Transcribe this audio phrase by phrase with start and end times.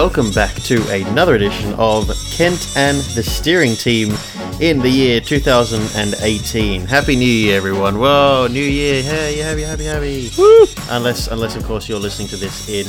[0.00, 4.14] Welcome back to another edition of Kent and the Steering Team
[4.58, 6.86] in the year 2018.
[6.86, 7.98] Happy New Year, everyone!
[7.98, 9.02] Whoa, New Year!
[9.02, 10.30] Hey, happy, happy, happy!
[10.38, 10.64] Woo!
[10.88, 12.86] Unless, unless of course you're listening to this in,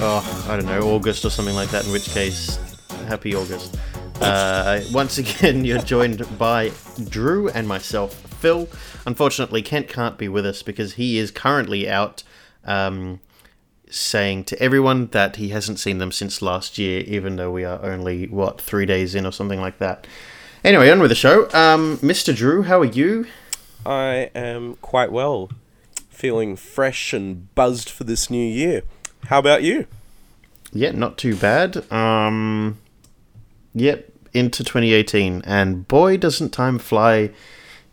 [0.00, 1.86] oh, I don't know, August or something like that.
[1.86, 2.58] In which case,
[3.06, 3.78] happy August.
[4.20, 6.70] Uh, once again, you're joined by
[7.08, 8.68] Drew and myself, Phil.
[9.06, 12.24] Unfortunately, Kent can't be with us because he is currently out.
[12.66, 13.20] Um,
[13.90, 17.82] saying to everyone that he hasn't seen them since last year, even though we are
[17.84, 20.06] only what three days in or something like that.
[20.64, 21.44] Anyway, on with the show.
[21.52, 22.34] Um, Mr.
[22.34, 23.26] Drew, how are you?
[23.86, 25.50] I am quite well,
[26.10, 28.82] feeling fresh and buzzed for this new year.
[29.26, 29.86] How about you?
[30.72, 31.90] Yeah, not too bad.
[31.92, 32.78] Um,
[33.74, 37.30] yep, into 2018, and boy, doesn't time fly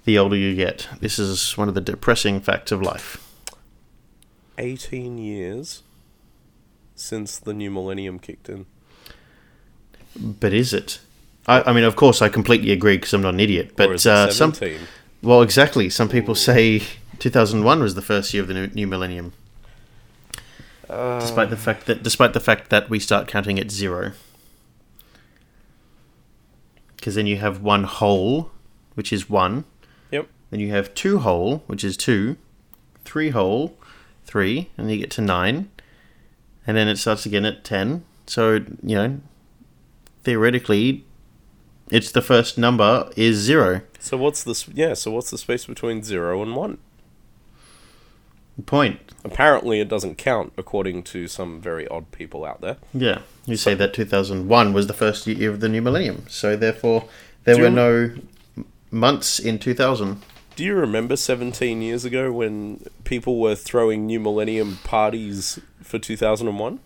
[0.06, 0.88] the older you get.
[1.00, 3.25] This is one of the depressing facts of life.
[4.58, 5.84] 18 years
[6.96, 8.66] since the new millennium kicked in.
[10.16, 11.00] But is it?
[11.48, 13.74] I, I mean, of course, I completely agree because I'm not an idiot.
[13.76, 14.54] But uh, some,
[15.22, 15.90] well, exactly.
[15.90, 16.82] Some people say
[17.20, 19.34] 2001 was the first year of the new, new millennium,
[20.90, 24.14] Uh, despite the fact that despite the fact that we start counting at zero.
[26.96, 28.52] Because then you have one whole,
[28.96, 29.66] which is one.
[30.12, 30.28] Yep.
[30.50, 32.38] Then you have two whole, which is two.
[33.04, 33.78] Three whole,
[34.26, 35.70] three, and you get to nine.
[36.68, 38.04] And then it starts again at ten.
[38.28, 39.20] So you know,
[40.24, 41.06] theoretically,
[41.90, 43.82] it's the first number is zero.
[44.00, 44.68] So what's this?
[44.68, 44.94] Yeah.
[44.94, 46.80] So what's the space between zero and one?
[48.66, 49.12] Point.
[49.26, 52.78] Apparently, it doesn't count according to some very odd people out there.
[52.94, 57.10] Yeah, you say that 2001 was the first year of the new millennium, so therefore
[57.44, 58.16] there were no
[58.92, 60.22] months in 2000.
[60.56, 66.80] Do you remember 17 years ago when people were throwing new millennium parties for 2001?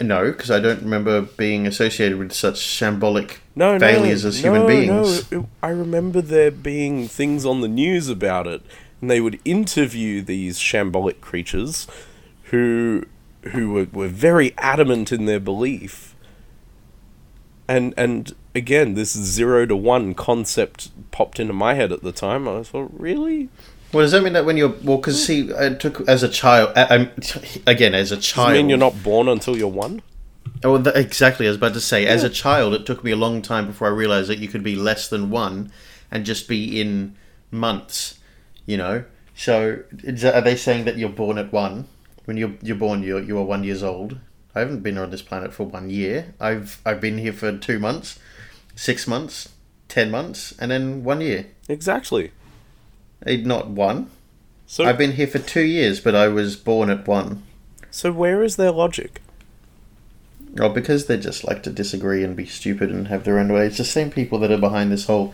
[0.00, 4.62] No, because I don't remember being associated with such shambolic no, failures no, as human
[4.62, 5.30] no, beings.
[5.30, 8.62] No, I remember there being things on the news about it,
[9.00, 11.86] and they would interview these shambolic creatures,
[12.44, 13.04] who
[13.50, 16.11] who were, were very adamant in their belief.
[17.68, 22.48] And and again, this zero to one concept popped into my head at the time.
[22.48, 23.48] I thought, really?
[23.92, 24.96] Well, does that mean that when you're well?
[24.96, 26.72] Because see, I took as a child.
[26.76, 27.10] I, I'm
[27.66, 28.50] again as a Does child.
[28.50, 30.02] it mean you're not born until you're one?
[30.64, 31.46] Oh, exactly.
[31.46, 33.88] I was about to say, as a child, it took me a long time before
[33.88, 35.72] I realized that you could be less than one
[36.10, 37.16] and just be in
[37.50, 38.18] months.
[38.66, 41.86] You know, so is that- are they saying that you're born at one?
[42.24, 44.18] When you're you're born, you're you are one years old.
[44.54, 46.34] I haven't been on this planet for one year.
[46.40, 48.18] I've I've been here for two months,
[48.74, 49.48] six months,
[49.88, 51.46] ten months, and then one year.
[51.68, 52.32] Exactly.
[53.26, 54.10] Eh, Not one.
[54.66, 57.42] So I've been here for two years, but I was born at one.
[57.90, 59.20] so where is their logic?
[60.60, 63.66] Oh, because they just like to disagree and be stupid and have their own way.
[63.66, 65.32] It's the same people that are behind this whole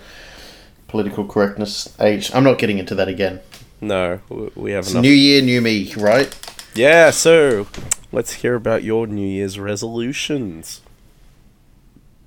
[0.87, 2.31] political correctness age.
[2.35, 3.41] I'm not getting into that again.
[3.81, 4.21] No,
[4.55, 5.03] we have It's enough.
[5.03, 6.33] new year, new me, right?
[6.75, 7.67] Yeah, so
[8.13, 10.81] let's hear about your New Year's resolutions.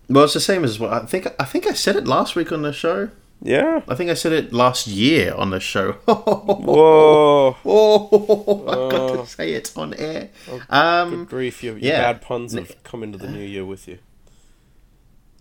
[0.09, 1.27] Well, it's the same as what I think.
[1.39, 3.09] I think I said it last week on the show.
[3.41, 3.81] Yeah.
[3.87, 5.93] I think I said it last year on the show.
[6.05, 7.57] Whoa.
[7.65, 9.23] Oh, I got Oh.
[9.23, 10.29] to say it on air.
[10.69, 12.11] Um, Good grief, your, your yeah.
[12.13, 13.97] bad puns have come into the new year with you.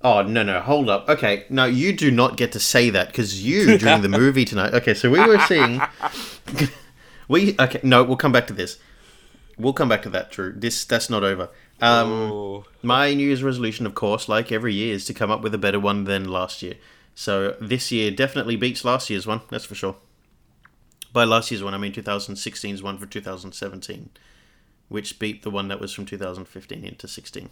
[0.03, 3.45] Oh no no hold up okay no you do not get to say that because
[3.45, 5.79] you during the movie tonight okay so we were seeing
[7.29, 8.79] we okay no we'll come back to this
[9.61, 10.53] we'll come back to that Drew.
[10.53, 11.49] This that's not over.
[11.81, 15.55] Um my New Year's resolution of course like every year is to come up with
[15.55, 16.75] a better one than last year.
[17.15, 19.97] So this year definitely beats last year's one that's for sure.
[21.13, 24.11] By last year's one I mean 2016's one for 2017
[24.89, 27.49] which beat the one that was from 2015 into 16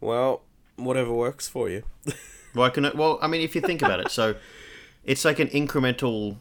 [0.00, 0.40] Well,
[0.76, 1.82] whatever works for you.
[2.54, 2.90] Well, I can.
[2.96, 4.34] Well, I mean, if you think about it, so
[5.04, 6.36] it's like an incremental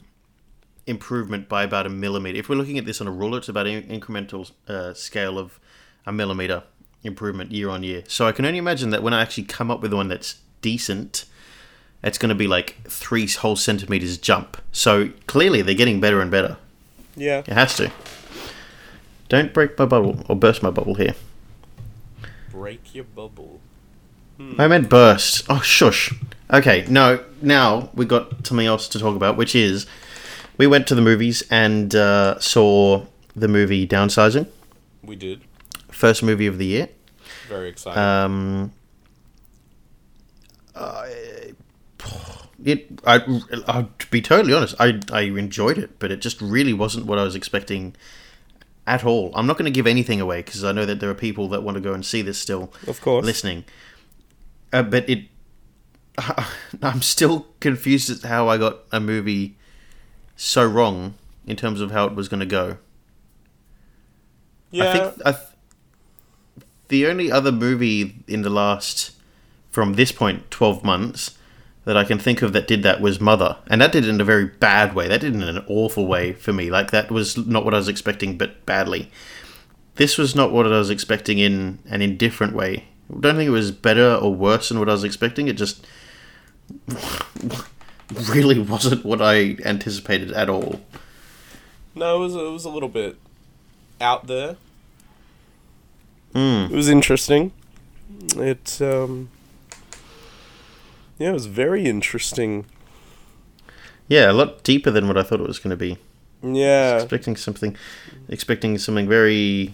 [0.88, 2.38] improvement by about a millimeter.
[2.38, 5.60] If we're looking at this on a ruler, it's about an incremental uh, scale of
[6.06, 6.64] a millimeter
[7.04, 8.04] improvement year on year.
[8.08, 11.26] So I can only imagine that when I actually come up with one that's decent,
[12.04, 14.58] it's going to be like three whole centimeters jump.
[14.72, 16.58] So clearly, they're getting better and better.
[17.16, 17.40] Yeah.
[17.40, 17.92] It has to.
[19.30, 21.16] Don't break my bubble or burst my bubble here.
[22.50, 23.60] Break your bubble.
[24.58, 25.46] I meant burst.
[25.50, 26.14] Oh, shush.
[26.54, 29.88] Okay, no, now we've got something else to talk about, which is
[30.58, 33.06] we went to the movies and uh, saw
[33.36, 34.48] the movie Downsizing,
[35.04, 35.42] We did.
[35.92, 36.90] first movie of the year.
[37.48, 38.02] Very exciting.
[38.02, 38.72] Um,
[40.76, 41.54] I,
[42.64, 47.06] it, I, I'll be totally honest, I, I enjoyed it, but it just really wasn't
[47.06, 47.96] what I was expecting
[48.86, 49.32] at all.
[49.36, 51.62] I'm not going to give anything away because I know that there are people that
[51.64, 53.26] want to go and see this still Of course.
[53.26, 53.66] listening.
[54.74, 55.26] Uh, but it,
[56.82, 59.57] I'm still confused as to how I got a movie
[60.38, 62.78] so wrong in terms of how it was going to go.
[64.72, 64.90] Yeah.
[64.90, 65.44] I think I th-
[66.88, 69.12] the only other movie in the last,
[69.72, 71.38] from this point, 12 months
[71.84, 73.58] that I can think of that did that was Mother.
[73.68, 75.08] And that did it in a very bad way.
[75.08, 76.70] That did it in an awful way for me.
[76.70, 79.10] Like, that was not what I was expecting, but badly.
[79.96, 82.86] This was not what I was expecting in an indifferent way.
[83.10, 85.48] I don't think it was better or worse than what I was expecting.
[85.48, 85.86] It just
[88.30, 90.82] really wasn't what I anticipated at all.
[91.96, 93.18] no, it was it was a little bit
[94.00, 94.58] out there.
[96.34, 96.70] Mm.
[96.72, 97.52] It was interesting.
[98.36, 99.30] It um
[101.18, 102.66] Yeah, it was very interesting.
[104.08, 105.98] Yeah, a lot deeper than what I thought it was going to be.
[106.44, 106.98] Yeah.
[106.98, 107.76] expecting something
[108.30, 109.74] expecting something very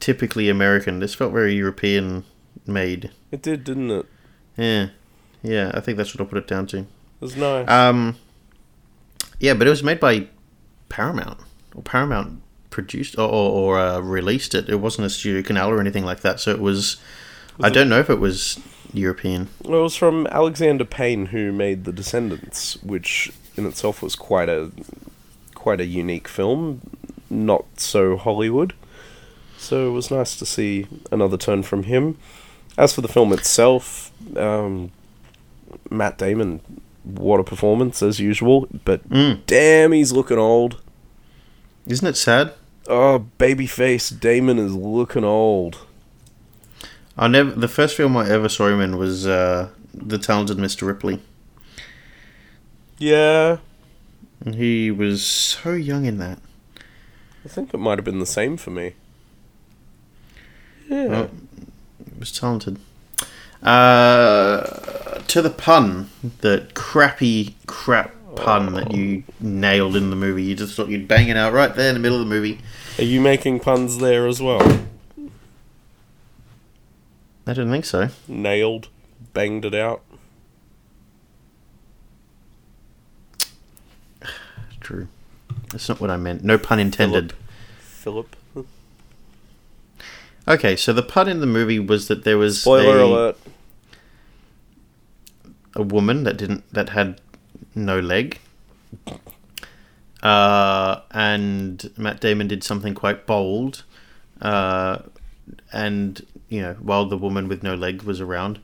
[0.00, 1.00] typically American.
[1.00, 2.24] This felt very European
[2.66, 3.10] made.
[3.32, 4.06] It did, didn't it?
[4.56, 4.88] Yeah.
[5.42, 6.86] Yeah, I think that's what I'll put it down to.
[7.24, 7.70] It was nice.
[7.70, 8.16] Um
[9.40, 10.28] Yeah, but it was made by
[10.90, 11.38] Paramount.
[11.74, 14.68] Or Paramount produced or, or, or uh, released it.
[14.68, 16.38] It wasn't a StudioCanal or anything like that.
[16.38, 16.98] So it was,
[17.58, 18.60] I it- don't know if it was
[18.92, 19.48] European.
[19.62, 24.50] Well, it was from Alexander Payne, who made The Descendants, which in itself was quite
[24.50, 24.70] a
[25.54, 26.82] quite a unique film,
[27.30, 28.74] not so Hollywood.
[29.56, 32.18] So it was nice to see another turn from him.
[32.76, 34.90] As for the film itself, um,
[35.90, 36.60] Matt Damon,
[37.04, 38.66] what a performance as usual.
[38.84, 39.40] But Mm.
[39.46, 40.80] damn, he's looking old.
[41.86, 42.52] Isn't it sad?
[42.88, 45.78] Oh, babyface Damon is looking old.
[47.16, 47.50] I never.
[47.52, 50.86] The first film I ever saw him in was uh, The Talented Mr.
[50.86, 51.20] Ripley.
[52.98, 53.58] Yeah,
[54.52, 56.38] he was so young in that.
[57.44, 58.94] I think it might have been the same for me.
[60.88, 61.06] Yeah.
[61.08, 61.30] Well,
[61.98, 62.78] he was talented.
[63.62, 66.10] Uh, to the pun,
[66.40, 70.42] the crappy crap pun that you nailed in the movie.
[70.44, 72.60] You just thought you'd bang it out right there in the middle of the movie.
[72.98, 74.86] Are you making puns there as well?
[77.46, 78.08] I didn't think so.
[78.26, 78.88] Nailed,
[79.32, 80.02] banged it out.
[84.80, 85.08] True.
[85.70, 86.44] That's not what I meant.
[86.44, 87.34] No pun intended.
[87.80, 88.36] Philip.
[90.46, 93.38] Okay, so the part in the movie was that there was Spoiler a, alert.
[95.74, 97.20] a woman that didn't that had
[97.74, 98.38] no leg.
[100.22, 103.84] Uh, and Matt Damon did something quite bold.
[104.40, 104.98] Uh,
[105.72, 108.60] and you know, while the woman with no leg was around,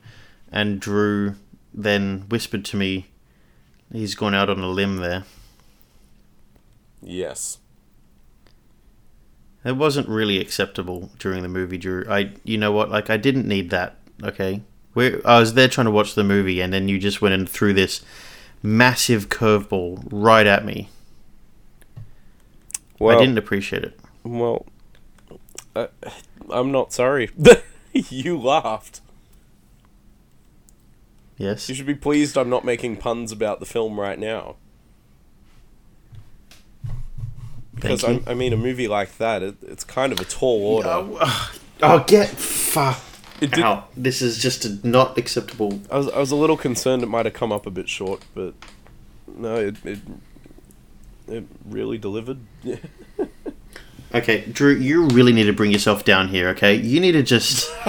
[0.51, 1.35] and Drew
[1.73, 3.07] then whispered to me,
[3.91, 5.23] "He's gone out on a limb there."
[7.01, 7.57] Yes.
[9.63, 12.05] It wasn't really acceptable during the movie, Drew.
[12.09, 12.89] I, you know what?
[12.89, 13.97] Like, I didn't need that.
[14.23, 14.61] Okay,
[14.93, 17.47] we I was there trying to watch the movie, and then you just went and
[17.49, 18.01] threw this
[18.63, 20.89] massive curveball right at me.
[22.99, 23.99] Well, I didn't appreciate it.
[24.23, 24.65] Well,
[25.75, 25.87] uh,
[26.49, 27.31] I'm not sorry.
[27.93, 29.01] you laughed.
[31.37, 31.67] Yes.
[31.67, 34.57] You should be pleased I'm not making puns about the film right now.
[37.81, 40.89] Because I, I mean, a movie like that, it, it's kind of a tall order.
[40.89, 41.51] Oh,
[41.83, 43.01] oh, get fuck
[43.41, 43.89] It did- out!
[43.95, 45.81] This is just a not acceptable.
[45.91, 48.23] I was I was a little concerned it might have come up a bit short,
[48.35, 48.53] but
[49.35, 49.99] no, it it,
[51.27, 52.39] it really delivered.
[54.13, 56.49] Okay, Drew, you really need to bring yourself down here.
[56.49, 57.71] Okay, you need to just,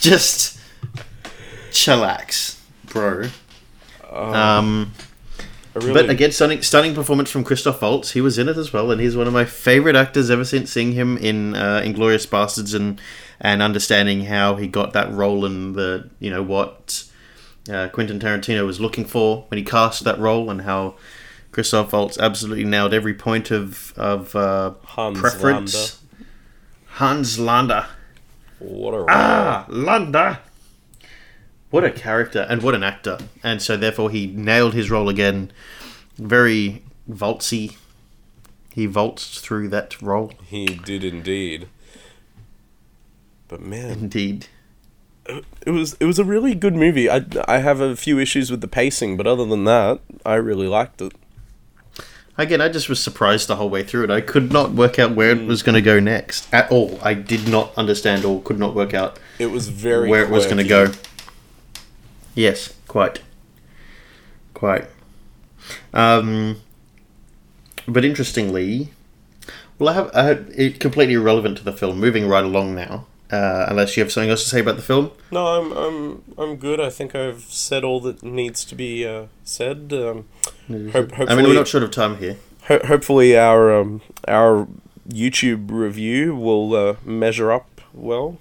[0.00, 0.58] just
[1.70, 3.28] chillax, bro.
[4.12, 4.92] Um.
[4.98, 5.03] I
[5.80, 8.12] really, But again, stunning, stunning performance from Christoph Waltz.
[8.12, 10.70] He was in it as well, and he's one of my favorite actors ever since
[10.70, 13.00] seeing him in uh, *Inglourious Basterds* and
[13.40, 17.04] and understanding how he got that role and the you know what
[17.70, 20.96] uh, Quentin Tarantino was looking for when he cast that role, and how
[21.52, 26.00] Christoph Waltz absolutely nailed every point of of uh, Hans preference.
[26.86, 27.88] Hans Landa.
[28.60, 30.40] what a Ah, Landa.
[31.74, 33.18] What a character and what an actor.
[33.42, 35.50] And so therefore he nailed his role again.
[36.16, 37.74] Very vaultsy.
[38.72, 40.30] He vaults through that role.
[40.46, 41.66] he did indeed.
[43.48, 44.46] But man, Indeed.
[45.26, 47.10] it was it was a really good movie.
[47.10, 50.68] I I have a few issues with the pacing, but other than that, I really
[50.68, 51.12] liked it.
[52.38, 54.10] Again, I just was surprised the whole way through it.
[54.12, 57.00] I could not work out where it was going to go next at all.
[57.02, 60.44] I did not understand or could not work out It was very where it was
[60.44, 60.92] going to go.
[62.34, 63.22] Yes, quite.
[64.54, 64.86] Quite.
[65.92, 66.56] Um,
[67.86, 68.90] but interestingly,
[69.78, 71.98] well, I have, I have it completely irrelevant to the film.
[72.00, 75.10] Moving right along now, uh, unless you have something else to say about the film.
[75.30, 76.80] No, I'm I'm I'm good.
[76.80, 79.92] I think I've said all that needs to be uh, said.
[79.92, 80.26] Um,
[80.68, 82.36] hope, hopefully, I mean, we're not short of time here.
[82.64, 84.66] ho- hopefully our um, our
[85.08, 88.38] YouTube review will uh, measure up well.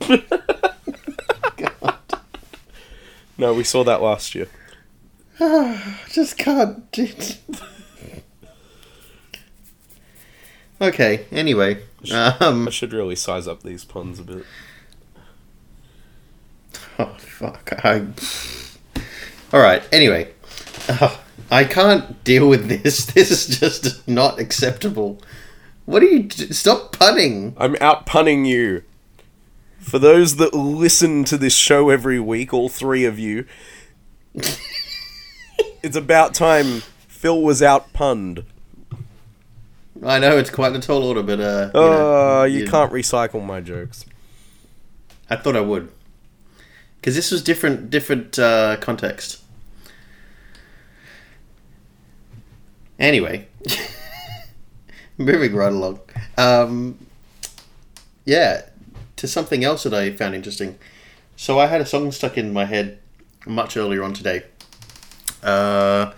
[3.38, 4.48] no, we saw that last year.
[6.10, 6.90] Just can't.
[6.92, 7.38] do it.
[10.80, 11.26] okay.
[11.30, 11.82] Anyway,
[12.12, 14.44] um, I should really size up these puns a bit.
[16.98, 17.72] oh fuck.
[17.84, 18.06] I.
[19.52, 19.82] All right.
[19.92, 20.32] Anyway,
[20.88, 21.16] uh,
[21.50, 23.06] I can't deal with this.
[23.14, 25.20] This is just not acceptable.
[25.84, 26.24] What are you?
[26.24, 27.54] d- Stop punning.
[27.58, 28.82] I'm out punning you.
[29.82, 33.44] For those that listen to this show every week, all three of you,
[35.82, 38.44] it's about time Phil was out punned.
[40.04, 41.70] I know it's quite a tall order, but uh.
[41.74, 44.04] You, know, Uh, you can't recycle my jokes.
[45.28, 45.90] I thought I would,
[47.00, 49.40] because this was different, different uh, context.
[52.98, 53.48] Anyway,
[55.18, 56.00] moving right along.
[56.36, 56.98] Um,
[58.24, 58.62] yeah,
[59.22, 60.80] to something else that I found interesting.
[61.36, 62.98] So I had a song stuck in my head
[63.46, 64.42] much earlier on today.
[65.44, 66.10] Uh,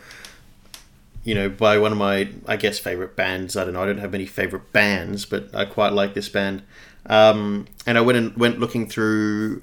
[1.23, 3.59] you know, by one of my, I guess, favorite bands.
[3.59, 3.83] I don't know.
[3.83, 6.63] I don't have many favorite bands, but I quite like this band.
[7.05, 9.61] Um, and I went and went looking through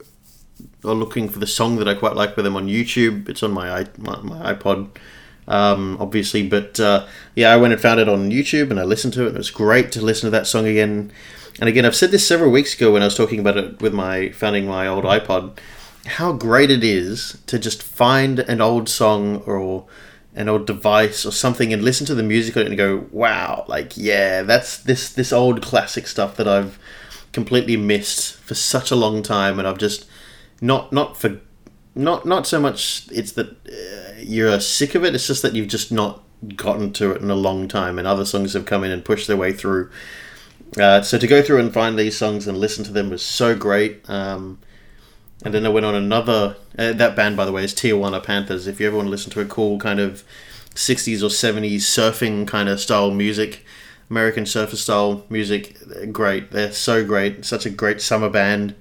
[0.83, 3.27] or looking for the song that I quite like with them on YouTube.
[3.27, 4.95] It's on my my, my iPod,
[5.47, 6.47] um, obviously.
[6.47, 9.29] But uh, yeah, I went and found it on YouTube and I listened to it.
[9.29, 11.11] And it was great to listen to that song again.
[11.59, 13.93] And again, I've said this several weeks ago when I was talking about it with
[13.93, 15.57] my founding my old iPod.
[16.05, 19.85] How great it is to just find an old song or
[20.33, 23.65] an old device or something and listen to the music on it and go, wow,
[23.67, 26.79] like yeah, that's this this old classic stuff that I've
[27.31, 30.05] completely missed for such a long time, and I've just
[30.61, 31.39] not not for
[31.95, 35.13] not not so much it's that uh, you're sick of it.
[35.13, 36.23] It's just that you've just not
[36.55, 39.27] gotten to it in a long time, and other songs have come in and pushed
[39.27, 39.89] their way through.
[40.79, 43.55] Uh, so to go through and find these songs and listen to them was so
[43.55, 44.09] great.
[44.09, 44.59] Um,
[45.43, 46.55] and then I went on another.
[46.77, 48.67] Uh, that band, by the way, is Tijuana Panthers.
[48.67, 50.23] If you ever want to listen to a cool kind of
[50.75, 53.65] 60s or 70s surfing kind of style music,
[54.09, 55.77] American surfer style music,
[56.11, 56.51] great.
[56.51, 57.43] They're so great.
[57.45, 58.75] Such a great summer band.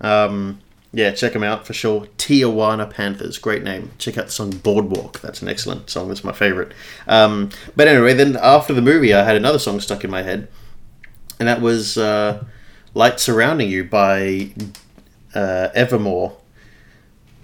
[0.00, 0.60] Um,
[0.92, 2.06] yeah, check them out for sure.
[2.18, 3.90] Tijuana Panthers, great name.
[3.98, 5.20] Check out the song Boardwalk.
[5.20, 6.08] That's an excellent song.
[6.08, 6.72] That's my favorite.
[7.08, 10.46] Um, but anyway, then after the movie, I had another song stuck in my head,
[11.38, 12.44] and that was uh,
[12.94, 14.52] "Light Surrounding You" by
[15.34, 16.36] uh, Evermore.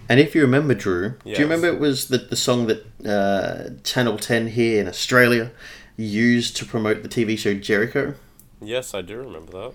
[0.08, 3.80] And if you remember, Drew, do you remember it was the, the song that uh,
[3.84, 5.52] Channel 10 here in Australia
[5.96, 8.14] used to promote the TV show Jericho?
[8.60, 9.72] Yes, I do remember that.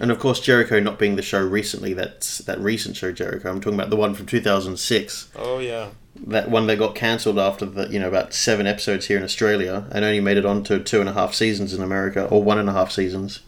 [0.00, 3.50] And of course, Jericho not being the show recently, that's that recent show Jericho.
[3.50, 5.28] I'm talking about the one from 2006.
[5.36, 5.90] Oh yeah.
[6.26, 9.86] That one that got cancelled after the, you know, about seven episodes here in Australia
[9.92, 12.58] and only made it on to two and a half seasons in America, or one
[12.58, 13.40] and a half seasons.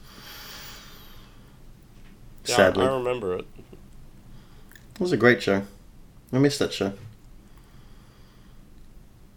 [2.46, 2.86] Yeah, I- Sadly.
[2.86, 3.46] I remember it.
[4.94, 5.62] It was a great show.
[6.32, 6.86] I missed that show.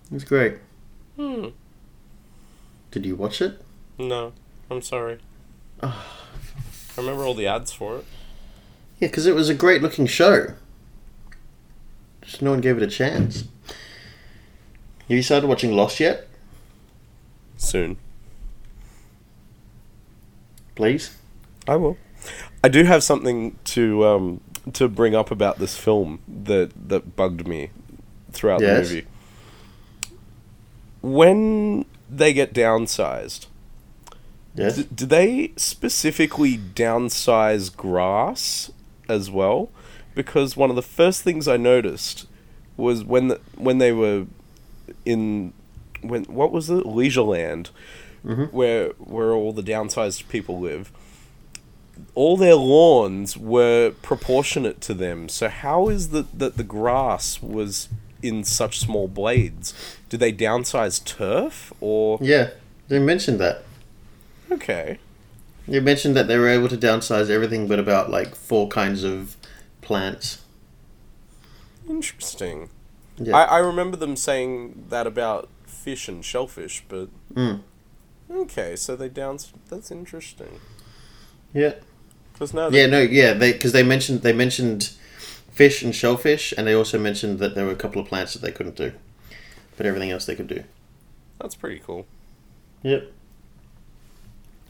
[0.09, 0.55] It was great.
[1.15, 1.47] Hmm.
[2.91, 3.61] Did you watch it?
[3.97, 4.33] No,
[4.71, 5.19] I'm sorry.
[5.83, 6.05] Ah.
[6.97, 8.05] I remember all the ads for it.
[8.99, 10.47] Yeah, because it was a great looking show.
[12.21, 13.43] Just no one gave it a chance.
[13.67, 16.27] Have you started watching Lost yet?
[17.57, 17.97] Soon.
[20.75, 21.15] Please?
[21.67, 21.97] I will.
[22.63, 24.41] I do have something to um,
[24.73, 27.69] to bring up about this film that that bugged me
[28.31, 28.89] throughout Yes.
[28.89, 29.07] the movie.
[31.01, 33.47] When they get downsized,
[34.57, 34.77] Yes.
[34.77, 38.71] d- do they specifically downsize grass
[39.07, 39.69] as well?
[40.15, 42.25] Because one of the first things I noticed
[42.75, 44.25] was when the, when they were
[45.05, 45.53] in
[46.01, 47.69] when what was it Leisureland,
[48.25, 48.51] Mhm.
[48.51, 50.91] where where all the downsized people live.
[52.13, 55.29] All their lawns were proportionate to them.
[55.29, 57.89] So how is that that the grass was
[58.21, 59.73] in such small blades?
[60.09, 62.49] Did they downsize turf or Yeah,
[62.87, 63.63] they mentioned that.
[64.51, 64.99] Okay?
[65.67, 69.35] You mentioned that they were able to downsize everything but about like four kinds of
[69.81, 70.41] plants.
[71.89, 72.69] Interesting.
[73.17, 73.35] Yeah.
[73.35, 77.61] I, I remember them saying that about fish and shellfish, but Mm.
[78.31, 79.53] okay, so they downs.
[79.69, 80.59] That's interesting.
[81.53, 81.75] Yeah.
[82.33, 84.91] Because now, Yeah, no, yeah, they because they mentioned they mentioned
[85.51, 88.41] fish and shellfish, and they also mentioned that there were a couple of plants that
[88.41, 88.91] they couldn't do.
[89.75, 90.63] but everything else they could do.
[91.39, 92.07] That's pretty cool.
[92.81, 93.11] Yep.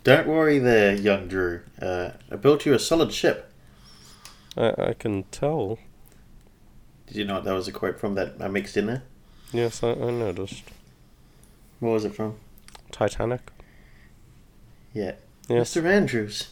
[0.08, 1.64] Don't worry there, young Drew.
[1.82, 3.52] Uh, I built you a solid ship.
[4.56, 5.80] I, I can tell.
[7.08, 9.04] Did you know what that was a quote from that I mixed in there?
[9.52, 10.64] Yes, I, I noticed.
[11.82, 12.38] What was it from?
[12.90, 13.52] Titanic.
[14.94, 15.16] Yeah.
[15.50, 15.76] Yes.
[15.76, 15.84] Mr.
[15.84, 16.52] Andrews.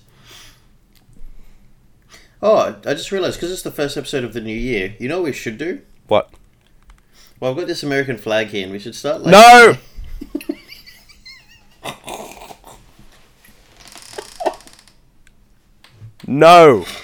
[2.41, 4.97] Oh, I just realised because it's the first episode of the new year.
[4.99, 5.79] You know what we should do?
[6.09, 6.29] What?
[7.39, 9.31] Well, I've got this American flag here, and we should start like.
[9.31, 9.77] No!
[16.27, 16.85] No!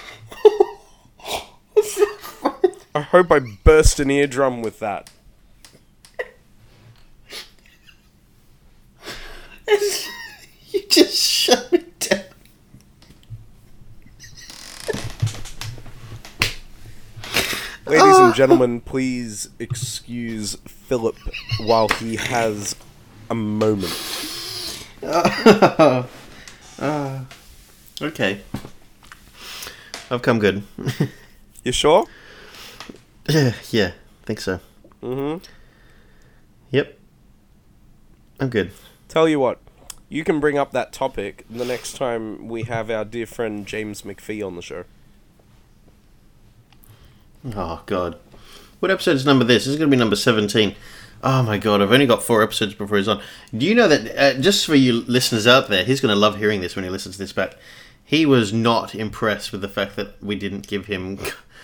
[2.94, 5.10] I hope I burst an eardrum with that.
[10.72, 12.22] you just shut me down.
[17.86, 18.34] Ladies and oh.
[18.34, 21.16] gentlemen, please excuse Philip
[21.66, 22.75] while he has
[23.30, 24.18] a moment.
[25.04, 26.06] Uh,
[26.80, 27.24] uh,
[28.00, 28.42] okay.
[30.12, 30.63] I've come good.
[31.63, 32.06] You sure?
[33.30, 33.91] yeah, yeah,
[34.24, 34.60] think so.
[35.03, 35.44] Mm-hmm.
[36.72, 36.98] Yep.
[38.39, 38.72] I'm good.
[39.08, 39.60] Tell you what,
[40.10, 44.01] you can bring up that topic the next time we have our dear friend James
[44.01, 44.86] McPhee on the show.
[47.56, 48.18] Oh god.
[48.80, 49.65] What episode is number this?
[49.65, 50.75] This is going to be number 17.
[51.24, 53.22] Oh my god, I've only got four episodes before he's on.
[53.56, 56.38] Do you know that, uh, just for you listeners out there, he's going to love
[56.38, 57.56] hearing this when he listens to this back.
[58.12, 61.18] He was not impressed with the fact that we didn't give him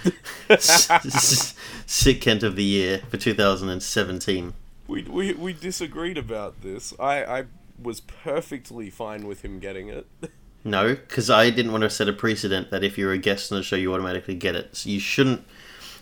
[0.57, 4.53] Sick Kent of the Year for 2017.
[4.87, 6.93] We, we, we disagreed about this.
[6.97, 7.45] I, I
[7.77, 10.07] was perfectly fine with him getting it.
[10.63, 13.59] No, because I didn't want to set a precedent that if you're a guest on
[13.59, 14.75] the show, you automatically get it.
[14.75, 15.45] So you shouldn't.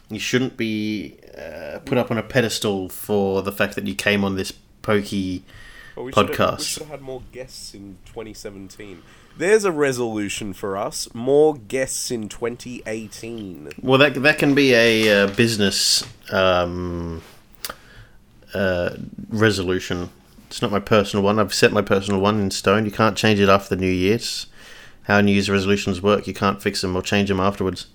[0.09, 4.23] You shouldn't be uh, put up on a pedestal for the fact that you came
[4.23, 5.43] on this pokey
[5.95, 6.57] But we should have- Podcast.
[6.59, 9.01] We should have had more guests in 2017.
[9.37, 13.69] There's a resolution for us: more guests in 2018.
[13.81, 17.21] Well, that that can be a uh, business um,
[18.53, 18.91] uh,
[19.29, 20.09] resolution.
[20.47, 21.39] It's not my personal one.
[21.39, 22.85] I've set my personal one in stone.
[22.85, 24.15] You can't change it after the new year.
[24.15, 24.47] It's
[25.03, 26.27] how New Year's resolutions work.
[26.27, 27.87] You can't fix them or change them afterwards.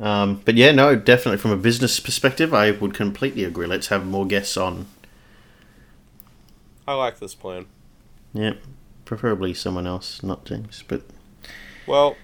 [0.00, 3.66] Um, but yeah, no, definitely from a business perspective, I would completely agree.
[3.66, 4.86] Let's have more guests on.
[6.90, 7.66] I like this plan.
[8.34, 8.54] Yeah,
[9.04, 10.82] preferably someone else, not James.
[10.88, 11.02] But
[11.86, 12.16] Well,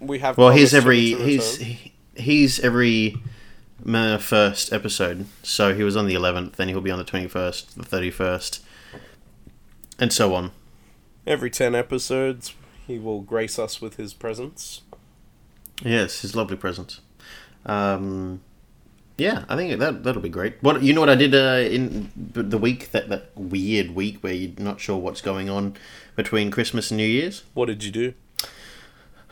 [0.00, 0.38] we have.
[0.38, 3.18] well, he's every he's he- he's every
[3.86, 5.26] uh, first episode.
[5.42, 8.10] So he was on the eleventh, then he'll be on the twenty first, the thirty
[8.10, 8.64] first,
[9.98, 10.52] and so on.
[11.26, 12.54] every 10 episodes.
[12.86, 14.80] He will grace us with his presence.
[15.82, 17.00] Yes, his lovely presence.
[17.66, 18.40] Um,
[19.16, 20.56] yeah, I think that that'll be great.
[20.60, 21.00] What you know?
[21.00, 24.96] What I did uh, in the week that that weird week where you're not sure
[24.96, 25.76] what's going on
[26.16, 27.44] between Christmas and New Year's.
[27.54, 28.14] What did you do?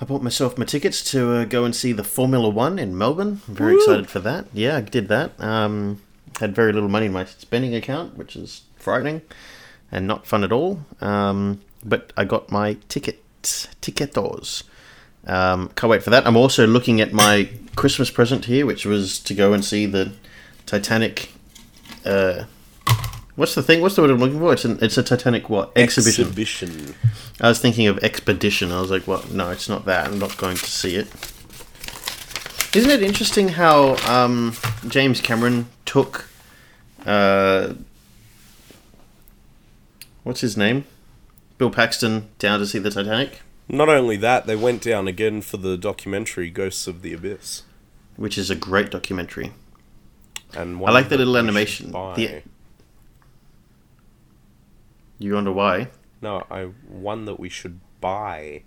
[0.00, 3.40] I bought myself my tickets to uh, go and see the Formula One in Melbourne.
[3.46, 4.46] I'm very excited for that.
[4.52, 5.40] Yeah, I did that.
[5.40, 6.02] Um,
[6.40, 9.22] had very little money in my spending account, which is frightening
[9.92, 10.80] and not fun at all.
[11.00, 14.64] Um, but I got my tickets, ticketos.
[15.26, 16.26] Um, can't wait for that.
[16.26, 20.12] I'm also looking at my Christmas present here, which was to go and see the
[20.66, 21.32] Titanic.
[22.04, 22.44] Uh,
[23.36, 23.80] what's the thing?
[23.80, 24.52] What's the word I'm looking for?
[24.52, 26.24] It's an, it's a Titanic what exhibition.
[26.26, 26.94] Exhibition.
[27.40, 28.72] I was thinking of expedition.
[28.72, 30.06] I was like, well, no, it's not that.
[30.06, 31.08] I'm not going to see it.
[32.74, 34.54] Isn't it interesting how um,
[34.88, 36.26] James Cameron took
[37.04, 37.74] uh,
[40.22, 40.84] what's his name,
[41.58, 45.56] Bill Paxton, down to see the Titanic, Not only that, they went down again for
[45.56, 47.62] the documentary Ghosts of the Abyss.
[48.16, 49.52] which is a great documentary.
[50.54, 51.92] And I like the little animation.
[51.92, 52.42] The-
[55.18, 55.88] You wonder why?
[56.20, 58.62] No, I one that we should buy.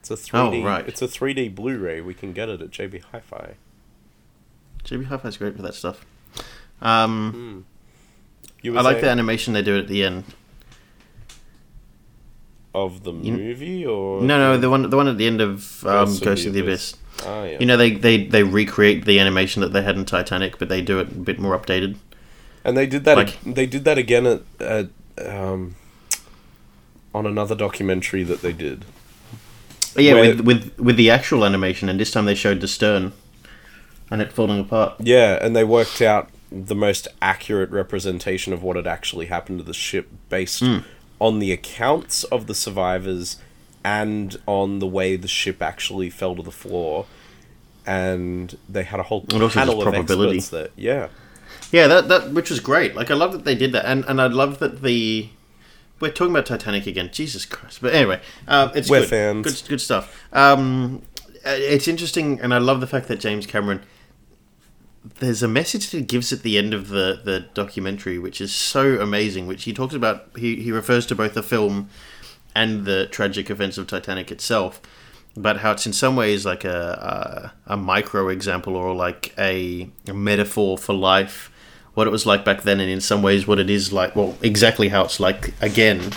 [0.00, 0.62] It's a 3D.
[0.62, 0.88] Oh, right.
[0.88, 2.00] It's a 3D Blu-ray.
[2.00, 3.54] We can get it at JB Hi-Fi.
[4.84, 6.04] JB Hi-Fi's great for that stuff.
[6.80, 7.66] Um,
[8.62, 10.24] You were I like the animation they do at the end.
[12.74, 16.06] Of the movie or No, no, the one, the one at the end of um,
[16.06, 16.96] Ghosts Ghost, of the the Abyss.
[17.26, 17.56] Ah, yeah.
[17.60, 20.80] You know, they, they, they recreate the animation that they had in Titanic, but they
[20.80, 21.96] do it a bit more updated.
[22.64, 23.16] And they did that.
[23.16, 24.88] Like- ag- they did that again at, at
[25.26, 25.74] um,
[27.14, 28.84] on another documentary that they did.
[29.96, 33.12] Yeah, Where- with, with with the actual animation, and this time they showed the stern
[34.10, 34.94] and it falling apart.
[35.00, 39.64] Yeah, and they worked out the most accurate representation of what had actually happened to
[39.64, 40.78] the ship based Hmm.
[41.20, 43.36] On the accounts of the survivors
[43.84, 47.06] and on the way the ship actually fell to the floor.
[47.86, 50.38] And they had a whole And panel of probability.
[50.38, 50.68] experts there.
[50.76, 51.08] Yeah.
[51.72, 52.94] Yeah, that that which was great.
[52.96, 55.28] Like I love that they did that, and and I love that the
[56.00, 57.10] we're talking about Titanic again.
[57.12, 57.80] Jesus Christ!
[57.80, 59.08] But anyway, uh, it's We're good.
[59.08, 59.44] fans.
[59.62, 60.20] Good, good stuff.
[60.32, 61.02] Um,
[61.46, 63.82] uh, it's interesting, and I love the fact that James Cameron.
[65.02, 68.52] There's a message that he gives at the end of the, the documentary, which is
[68.54, 69.46] so amazing.
[69.46, 70.28] Which he talks about.
[70.36, 71.88] He he refers to both the film
[72.54, 74.80] and the tragic events of Titanic itself,
[75.36, 79.88] but how it's in some ways like a a, a micro example or like a,
[80.06, 81.50] a metaphor for life,
[81.94, 84.14] what it was like back then, and in some ways what it is like.
[84.14, 86.12] Well, exactly how it's like again.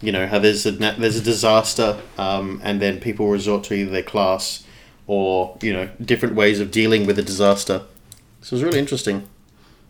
[0.00, 3.90] You know how there's a there's a disaster, um, and then people resort to either
[3.90, 4.64] their class
[5.06, 7.82] or you know different ways of dealing with a disaster.
[8.46, 9.28] It was really interesting.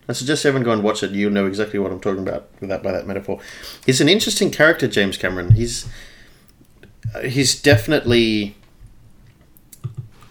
[0.09, 1.13] I suggest everyone go and watch it.
[1.13, 3.41] You'll know exactly what I'm talking about with that by that metaphor.
[3.87, 5.53] He's an interesting character, James Cameron.
[5.53, 5.89] He's
[7.15, 8.57] uh, he's definitely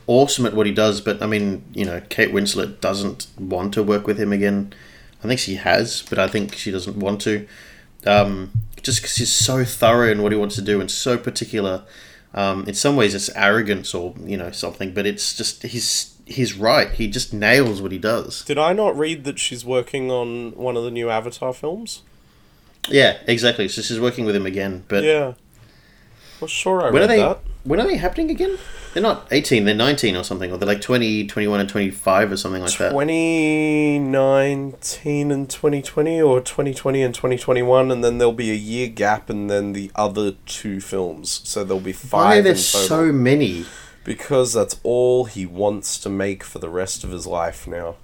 [0.05, 3.83] awesome at what he does, but I mean, you know, Kate Winslet doesn't want to
[3.83, 4.73] work with him again.
[5.23, 7.47] I think she has, but I think she doesn't want to.
[8.05, 11.83] Um, just because he's so thorough in what he wants to do and so particular.
[12.33, 16.53] Um, in some ways, it's arrogance or you know something, but it's just he's he's
[16.53, 16.89] right.
[16.91, 18.43] He just nails what he does.
[18.45, 22.01] Did I not read that she's working on one of the new Avatar films?
[22.89, 23.67] Yeah, exactly.
[23.67, 25.33] So she's working with him again, but Yeah.
[26.41, 27.39] Well, sure, I when are they that.
[27.63, 28.57] when are they happening again?
[28.93, 32.37] They're not 18, they're 19 or something, or they're like 20, 21 and 25 or
[32.37, 32.89] something like that.
[32.91, 39.49] 2019 and 2020, or 2020 and 2021, and then there'll be a year gap, and
[39.49, 41.41] then the other two films.
[41.43, 42.11] So there'll be five.
[42.11, 43.65] Why are there so many?
[44.03, 47.95] Because that's all he wants to make for the rest of his life now.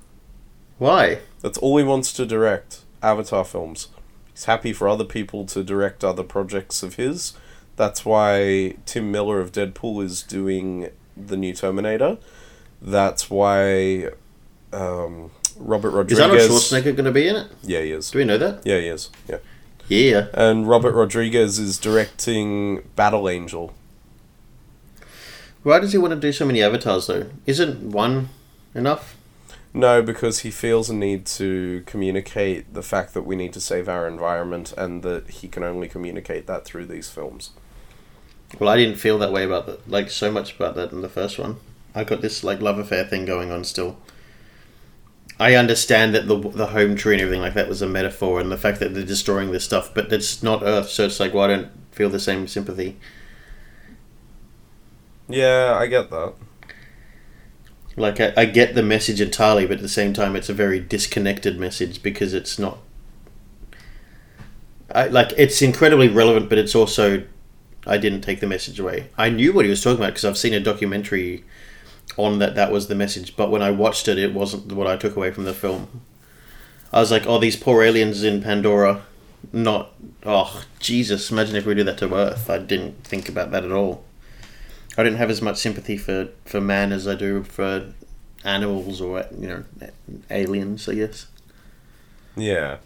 [0.77, 1.19] Why?
[1.41, 3.89] That's all he wants to direct Avatar films.
[4.33, 7.33] He's happy for other people to direct other projects of his.
[7.75, 12.17] That's why Tim Miller of Deadpool is doing the new Terminator.
[12.81, 14.09] That's why
[14.71, 16.19] um, Robert Rodriguez.
[16.19, 16.23] Is.
[16.23, 17.47] Arnold Schwarzenegger going to be in it?
[17.61, 18.11] Yeah, he is.
[18.11, 18.65] Do we know that?
[18.65, 19.09] Yeah, he is.
[19.27, 19.37] Yeah.
[19.89, 20.27] Yeah.
[20.33, 23.73] And Robert Rodriguez is directing Battle Angel.
[25.63, 27.29] Why does he want to do so many avatars though?
[27.45, 28.29] Isn't one
[28.73, 29.15] enough?
[29.73, 33.87] No, because he feels a need to communicate the fact that we need to save
[33.87, 37.51] our environment and that he can only communicate that through these films.
[38.57, 41.09] Well, I didn't feel that way about that, like so much about that in the
[41.09, 41.57] first one.
[41.93, 43.97] I got this like love affair thing going on still.
[45.39, 48.51] I understand that the the home tree and everything like that was a metaphor, and
[48.51, 51.45] the fact that they're destroying this stuff, but it's not Earth, so it's like, well,
[51.45, 52.97] I don't feel the same sympathy.
[55.29, 56.33] Yeah, I get that.
[57.95, 60.79] Like I, I get the message entirely, but at the same time, it's a very
[60.79, 62.79] disconnected message because it's not.
[64.91, 67.23] I like it's incredibly relevant, but it's also,
[67.85, 69.09] I didn't take the message away.
[69.17, 71.43] I knew what he was talking about because I've seen a documentary
[72.17, 72.55] on that.
[72.55, 75.29] That was the message, but when I watched it, it wasn't what I took away
[75.31, 76.01] from the film.
[76.91, 79.03] I was like, oh, these poor aliens in Pandora,
[79.53, 79.93] not
[80.25, 81.29] oh Jesus!
[81.29, 82.49] Imagine if we did that to Earth.
[82.49, 84.03] I didn't think about that at all.
[84.99, 87.93] I didn't have as much sympathy for, for man as I do for
[88.43, 89.63] animals or you know
[90.29, 90.89] aliens.
[90.89, 91.27] I guess.
[92.35, 92.77] Yeah.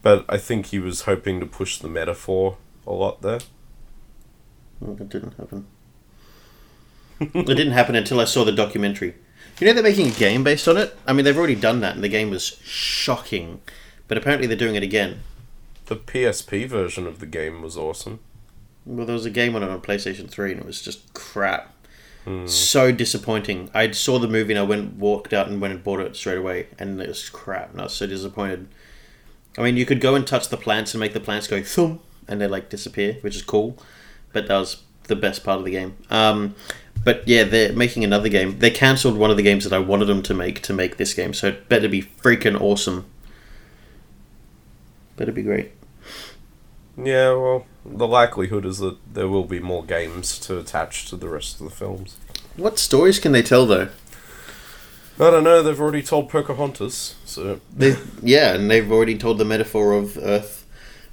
[0.00, 3.40] But I think he was hoping to push the metaphor a lot there.
[4.80, 5.66] Well, it didn't happen.
[7.20, 9.14] it didn't happen until I saw the documentary.
[9.58, 10.96] You know they're making a game based on it.
[11.06, 13.60] I mean, they've already done that, and the game was shocking.
[14.08, 15.20] But apparently they're doing it again.
[15.86, 18.20] The PSP version of the game was awesome.
[18.86, 21.72] Well, there was a game on it on PlayStation Three, and it was just crap.
[22.46, 23.70] So disappointing.
[23.72, 26.38] I saw the movie and I went walked out and went and bought it straight
[26.38, 27.70] away, and it was crap.
[27.70, 28.66] And I was so disappointed.
[29.56, 32.02] I mean, you could go and touch the plants and make the plants go thump,
[32.26, 33.78] and they like disappear, which is cool.
[34.32, 35.96] But that was the best part of the game.
[36.10, 36.56] Um,
[37.04, 38.58] but yeah, they're making another game.
[38.58, 41.14] They cancelled one of the games that I wanted them to make to make this
[41.14, 43.06] game, so it better be freaking awesome.
[45.16, 45.70] Better be great.
[46.96, 51.28] Yeah, well, the likelihood is that there will be more games to attach to the
[51.28, 52.16] rest of the films.
[52.56, 53.88] What stories can they tell though?
[55.18, 57.60] I don't know, they've already told Pocahontas, so.
[57.74, 60.66] They, yeah, and they've already told the metaphor of Earth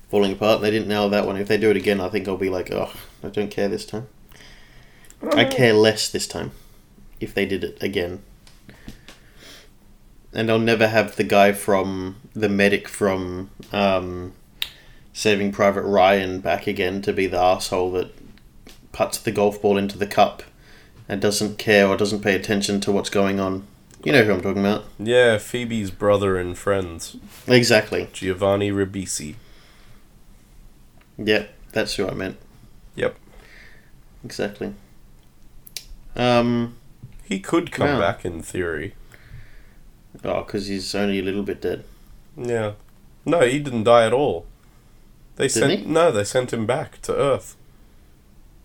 [0.10, 0.62] falling apart.
[0.62, 1.38] They didn't nail that one.
[1.38, 3.86] If they do it again, I think I'll be like, oh, I don't care this
[3.86, 4.08] time.
[5.32, 6.52] I care less this time.
[7.22, 8.22] If they did it again.
[10.34, 14.34] And I'll never have the guy from the medic from um,
[15.14, 18.12] Saving Private Ryan back again to be the asshole that
[18.92, 20.44] puts the golf ball into the cup
[21.08, 23.66] and doesn't care or doesn't pay attention to what's going on.
[24.04, 24.86] You know who I'm talking about.
[25.00, 27.16] Yeah, Phoebe's brother and friends,
[27.48, 28.10] Exactly.
[28.12, 29.36] Giovanni Ribisi.
[31.18, 32.38] Yeah, that's who I meant.
[32.96, 33.16] Yep.
[34.26, 34.74] Exactly.
[36.16, 36.76] Um,
[37.24, 38.96] He could come back in theory.
[40.24, 41.84] Oh, because he's only a little bit dead.
[42.38, 42.74] Yeah.
[43.26, 44.46] No, he didn't die at all.
[45.36, 45.86] They Didn't sent he?
[45.86, 47.56] no, they sent him back to Earth.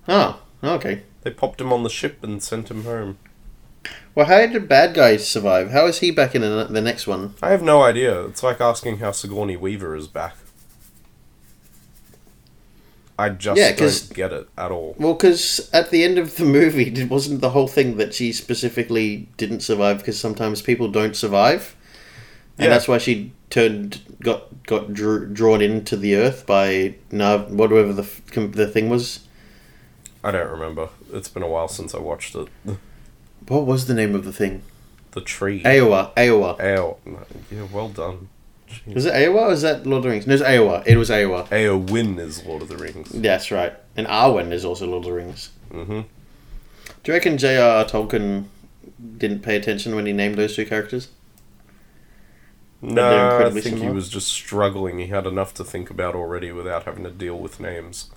[0.07, 1.03] Oh, okay.
[1.23, 3.19] They popped him on the ship and sent him home.
[4.15, 5.71] Well, how did the bad guy survive?
[5.71, 7.35] How is he back in the, the next one?
[7.43, 8.23] I have no idea.
[8.25, 10.37] It's like asking how Sigourney Weaver is back.
[13.19, 14.95] I just Yeah, don't get it at all.
[14.99, 18.33] Well, because at the end of the movie, it wasn't the whole thing that she
[18.33, 21.75] specifically didn't survive because sometimes people don't survive,
[22.59, 22.71] and Yeah.
[22.71, 28.09] that's why she turned got got drew, drawn into the earth by Nav, whatever the
[28.35, 29.21] the thing was.
[30.23, 30.89] I don't remember.
[31.13, 32.49] It's been a while since I watched it.
[33.47, 34.63] What was the name of the thing?
[35.13, 35.63] The tree.
[35.63, 36.15] Eywa.
[36.17, 36.61] Eywa.
[36.61, 36.97] Ao.
[37.51, 38.29] Yeah, well done.
[38.87, 40.27] Was it Eywa or was that Lord of the Rings?
[40.27, 40.87] No, it was Eywa.
[40.87, 41.49] It was Eywa.
[41.49, 43.09] Eowyn is Lord of the Rings.
[43.11, 43.73] That's right.
[43.97, 45.51] And Arwen is also Lord of the Rings.
[45.71, 46.05] hmm Do
[47.07, 47.85] you reckon J.R.R.
[47.87, 48.45] Tolkien
[49.17, 51.09] didn't pay attention when he named those two characters?
[52.81, 54.99] No, I think he was just struggling.
[54.99, 58.09] He had enough to think about already without having to deal with names.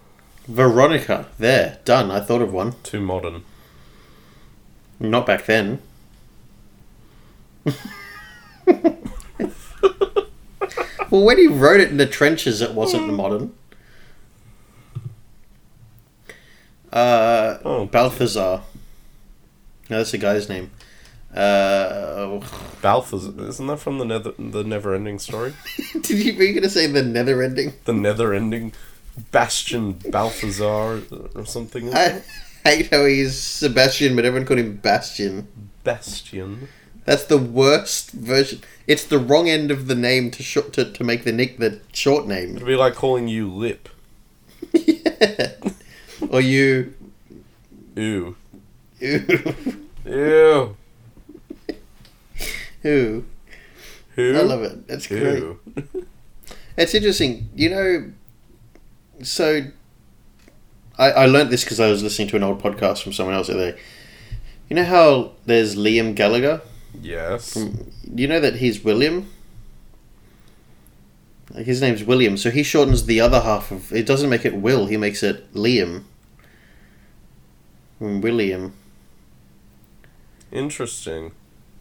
[0.47, 1.27] Veronica.
[1.39, 1.79] There.
[1.83, 2.11] Done.
[2.11, 2.75] I thought of one.
[2.83, 3.43] Too modern.
[4.99, 5.81] Not back then.
[11.09, 13.53] well, when he wrote it in the trenches, it wasn't modern.
[16.91, 17.85] Uh, Oh.
[17.85, 18.61] Balthazar.
[19.89, 20.71] No, that's a guy's name.
[21.33, 22.41] Uh,
[22.81, 23.31] Balthazar.
[23.47, 25.53] Isn't that from the Nether the Never Ending Story?
[26.01, 27.73] did you were you gonna say the nether ending?
[27.85, 28.73] The Nether Ending
[29.31, 31.01] Bastian Balthazar
[31.35, 31.93] or something.
[31.93, 32.21] I
[32.65, 35.47] hate how he's Sebastian, but everyone called him Bastian.
[35.83, 36.67] Bastian.
[37.05, 38.61] That's the worst version.
[38.85, 41.79] It's the wrong end of the name to short to, to make the nick the
[41.93, 42.55] short name.
[42.55, 43.89] It'd be like calling you Lip.
[44.73, 45.53] yeah.
[46.29, 46.93] Or you.
[47.95, 48.35] Ew.
[48.99, 49.55] Ew.
[50.05, 50.77] Ew.
[52.81, 53.25] Who?
[54.15, 54.37] Who?
[54.37, 54.87] I love it.
[54.87, 55.43] That's great.
[56.77, 57.49] It's interesting.
[57.53, 58.11] You know,
[59.21, 59.61] so
[60.97, 63.47] I, I learned this because I was listening to an old podcast from someone else
[63.47, 63.79] the other day.
[64.69, 66.61] You know how there's Liam Gallagher?
[66.99, 67.57] Yes.
[68.13, 69.31] You know that he's William?
[71.53, 74.55] Like his name's William, so he shortens the other half of it doesn't make it
[74.55, 76.03] Will, he makes it Liam.
[77.99, 78.73] Mm, William.
[80.51, 81.33] Interesting.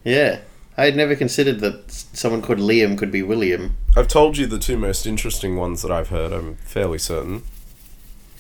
[0.05, 0.41] Yeah.
[0.81, 3.77] I had never considered that someone called Liam could be William.
[3.95, 7.43] I've told you the two most interesting ones that I've heard, I'm fairly certain.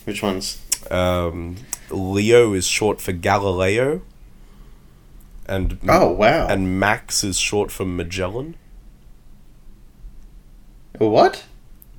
[0.04, 0.64] Which ones?
[0.90, 1.56] Um,
[1.90, 4.00] Leo is short for Galileo.
[5.44, 6.46] And Oh wow.
[6.46, 8.54] and Max is short for Magellan.
[10.96, 11.44] what?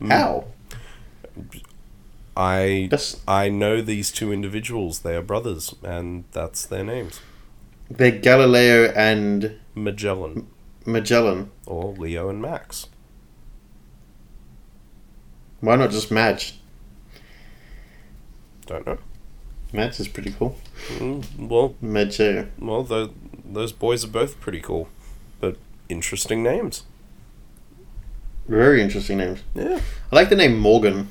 [0.02, 0.10] Mm.
[0.10, 0.46] How?
[2.36, 5.02] I That's I know these two individuals.
[5.02, 7.20] They are brothers, and that's their names.
[7.92, 10.48] they're Galileo and Magellan
[10.86, 11.52] Magellan.
[11.66, 12.88] or Leo and Max.
[15.60, 16.60] Why not just Madge?
[18.66, 18.98] Don't know.
[19.74, 20.58] Madge is pretty cool.
[20.98, 22.48] Mm, well, Madge.
[22.60, 23.14] well, tho-
[23.46, 24.90] those boys are both pretty cool,
[25.40, 25.58] but
[25.88, 26.84] interesting names.
[28.48, 29.44] Very interesting names.
[29.54, 29.80] Yeah.
[30.12, 31.10] I like the name Morgan.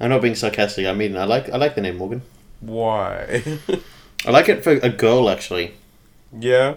[0.00, 0.86] I'm not being sarcastic.
[0.86, 2.22] I mean, I like I like the name Morgan.
[2.60, 3.42] Why?
[4.26, 5.74] I like it for a girl actually.
[6.38, 6.74] yeah.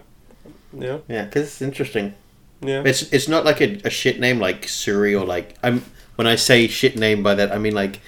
[0.74, 1.00] Yeah.
[1.10, 2.14] Yeah, because it's interesting.
[2.62, 2.84] Yeah.
[2.86, 5.84] It's it's not like a, a shit name like Suri or like I'm
[6.16, 8.00] when I say shit name by that I mean like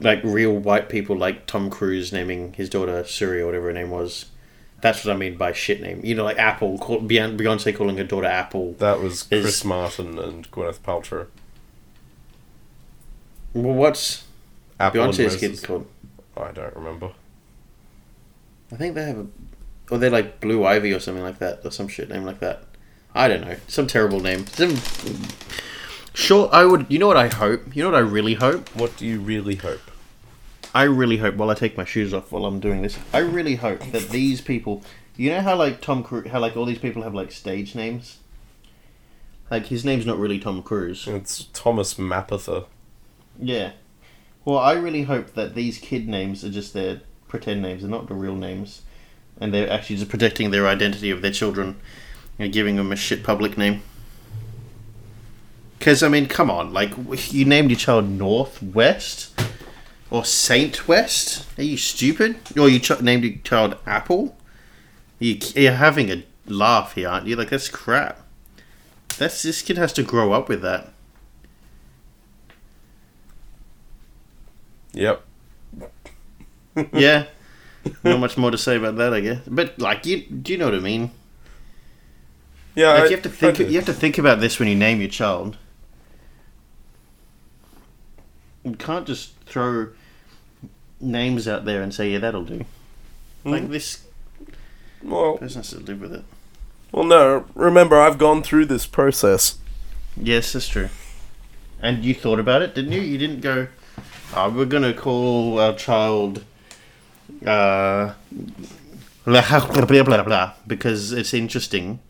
[0.00, 3.90] like real white people like Tom Cruise naming his daughter Suri or whatever her name
[3.90, 4.26] was.
[4.80, 6.00] That's what I mean by shit name.
[6.04, 8.74] You know, like Apple, call, Beyonce calling her daughter Apple.
[8.74, 11.26] That was Is- Chris Martin and Gwyneth Paltrow.
[13.54, 14.24] Well, what's
[14.78, 15.86] Apple Beyonce's kid called?
[16.36, 17.10] I don't remember.
[18.72, 19.26] I think they have a,
[19.90, 22.64] or they're like Blue Ivy or something like that, or some shit name like that.
[23.14, 24.46] I don't know, some terrible name.
[24.46, 24.76] Some,
[26.12, 26.86] sure, I would.
[26.88, 27.74] You know what I hope?
[27.74, 28.68] You know what I really hope?
[28.74, 29.80] What do you really hope?
[30.74, 31.36] I really hope.
[31.36, 34.40] While I take my shoes off while I'm doing this, I really hope that these
[34.40, 34.82] people.
[35.16, 38.18] You know how like Tom Cruise, how like all these people have like stage names.
[39.50, 41.08] Like his name's not really Tom Cruise.
[41.08, 42.66] It's Thomas Mapother.
[43.40, 43.72] Yeah.
[44.44, 48.08] Well, I really hope that these kid names are just their pretend names, they're not
[48.08, 48.82] the real names.
[49.40, 51.76] And they're actually just protecting their identity of their children
[52.38, 53.82] and giving them a shit public name.
[55.78, 56.92] Because, I mean, come on, like,
[57.32, 59.38] you named your child Northwest?
[60.10, 61.46] Or Saint West?
[61.58, 62.36] Are you stupid?
[62.58, 64.36] Or you ch- named your child Apple?
[65.20, 67.36] You, you're having a laugh here, aren't you?
[67.36, 68.22] Like, that's crap.
[69.18, 70.92] That's, this kid has to grow up with that.
[74.94, 75.22] Yep.
[76.92, 77.26] yeah.
[78.04, 79.40] Not much more to say about that, I guess.
[79.46, 81.10] But like, you do you know what I mean?
[82.74, 83.58] Yeah, Like, I- you have to think.
[83.58, 85.56] You have to think about this when you name your child.
[88.64, 89.88] You can't just throw
[91.00, 92.64] names out there and say, "Yeah, that'll do."
[93.44, 93.70] Like Mm.
[93.70, 94.02] this
[95.02, 96.24] Well, person has to live with it.
[96.92, 97.46] well, no.
[97.54, 99.58] Remember, I've gone through this process.
[100.16, 100.88] Yes, that's true.
[101.80, 103.00] And you thought about it, didn't you?
[103.00, 103.68] You didn't go.
[104.34, 106.44] Oh, we're gonna call our child.
[107.46, 108.14] Uh,
[109.24, 112.00] blah, blah, blah, blah, blah, because it's interesting.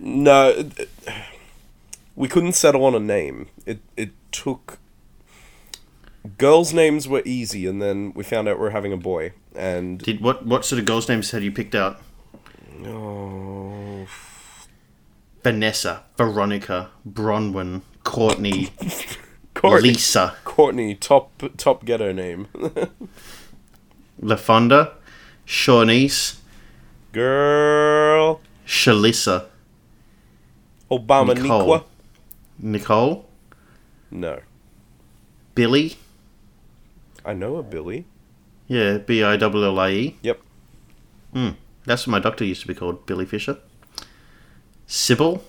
[0.00, 0.88] No, it-
[2.14, 3.48] we couldn't settle on a name.
[3.66, 4.78] It it took.
[6.38, 9.32] Girls' names were easy, and then we found out we are having a boy.
[9.54, 10.46] And Did what?
[10.46, 12.00] What sort of girls' names had you picked out?
[12.84, 14.06] oh,
[15.42, 18.70] Vanessa, Veronica, Bronwyn, Courtney,
[19.54, 22.48] Courtney, Lisa, Courtney, top top ghetto name.
[24.22, 24.92] LaFonda,
[25.46, 26.36] Shawnice,
[27.12, 29.46] Girl, Shalissa,
[30.90, 31.66] Obama Nicole.
[31.68, 31.84] Nikwa.
[32.58, 33.28] Nicole,
[34.10, 34.40] No,
[35.54, 35.96] Billy.
[37.24, 38.06] I know a Billy.
[38.68, 40.16] Yeah, B I L L I E.
[40.22, 40.40] Yep.
[41.32, 41.48] Hmm.
[41.84, 43.58] That's what my doctor used to be called, Billy Fisher.
[44.86, 45.42] Sybil.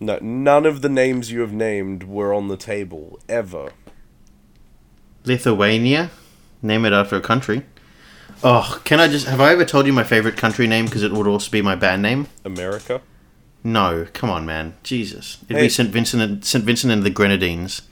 [0.00, 3.72] No, none of the names you have named were on the table ever.
[5.24, 6.10] Lithuania.
[6.62, 7.62] Name it after a country.
[8.44, 11.12] Oh, can I just have I ever told you my favorite country name because it
[11.12, 12.28] would also be my band name?
[12.44, 13.00] America.
[13.64, 15.38] No, come on, man, Jesus!
[15.44, 15.64] It'd Hey.
[15.64, 17.82] be Saint Vincent and Saint Vincent and the Grenadines.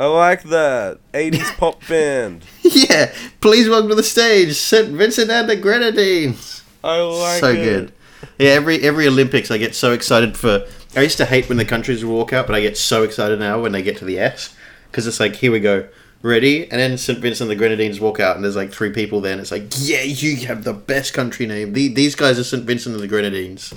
[0.00, 0.98] I like that.
[1.12, 2.44] 80s pop band.
[2.62, 6.62] yeah, please welcome to the stage, Saint Vincent and the Grenadines.
[6.84, 7.56] I like so it.
[7.64, 7.92] good.
[8.38, 10.66] Yeah, every every Olympics, I get so excited for.
[10.96, 13.38] I used to hate when the countries would walk out, but I get so excited
[13.38, 14.54] now when they get to the S
[14.90, 15.86] because it's like, here we go,
[16.22, 17.18] ready, and then St.
[17.18, 19.64] Vincent and the Grenadines walk out, and there's like three people there, and it's like,
[19.78, 21.72] yeah, you have the best country name.
[21.72, 22.64] The, these guys are St.
[22.64, 23.72] Vincent and the Grenadines.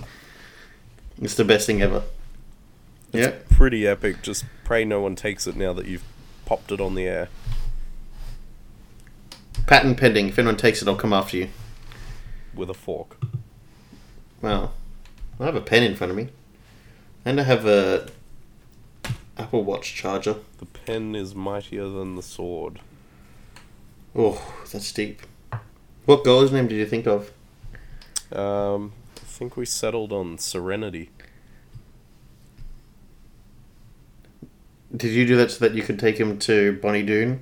[1.22, 2.04] It's the best thing ever.
[3.12, 4.22] Yeah, Pretty epic.
[4.22, 6.04] Just pray no one takes it now that you've
[6.46, 7.30] popped it on the air.
[9.68, 10.30] patent pending.
[10.30, 11.50] If anyone takes it, I'll come after you.
[12.56, 13.18] with a fork.
[14.42, 14.74] Well,
[15.40, 16.30] I have a pen in front of me,
[17.26, 18.10] and I have a
[19.42, 20.36] Apple Watch charger.
[20.60, 22.80] The pen is mightier than the sword.
[24.16, 25.24] Oh, that's deep.
[26.06, 27.32] What girl's name did you think of?
[28.32, 31.10] Um, I think we settled on Serenity.
[34.96, 37.42] Did you do that so that you could take him to Bonnie Doon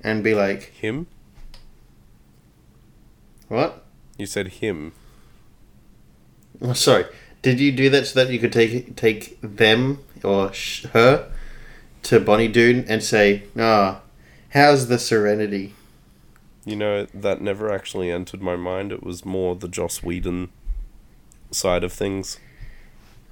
[0.00, 1.08] and be like, Him?
[3.48, 3.84] what?
[4.16, 4.92] You said him.
[6.62, 7.04] Oh, sorry.
[7.42, 11.30] Did you do that so that you could take take them or sh- her
[12.04, 14.00] to Bonnie Doon and say, ah,
[14.50, 15.74] how's the Serenity?
[16.64, 18.92] You know, that never actually entered my mind.
[18.92, 20.50] It was more the Joss Whedon
[21.50, 22.38] side of things.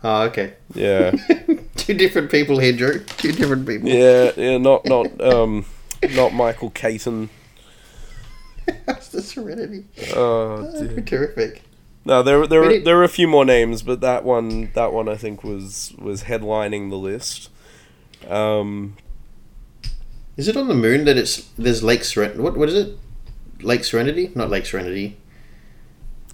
[0.04, 0.54] Oh, okay.
[0.74, 1.12] Yeah.
[1.76, 2.98] Two different people here, Drew.
[3.04, 3.88] Two different people.
[3.88, 5.64] yeah, yeah, not not um
[6.14, 7.30] not Michael Caton.
[8.87, 9.85] How's the Serenity?
[10.14, 11.62] Oh, be terrific.
[12.04, 12.78] No, there there Really?
[12.80, 16.24] there were a few more names, but that one that one I think was was
[16.24, 17.48] headlining the list.
[18.28, 18.96] Um,
[20.37, 22.40] Is it on the moon that it's there's Lake Serenity?
[22.40, 22.98] What what is it?
[23.61, 24.30] Lake Serenity?
[24.35, 25.16] Not Lake Serenity.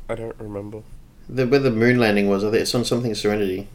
[0.09, 0.83] I don't remember.
[1.29, 2.45] The where the moon landing was.
[2.45, 3.69] I think it's on something Serenity.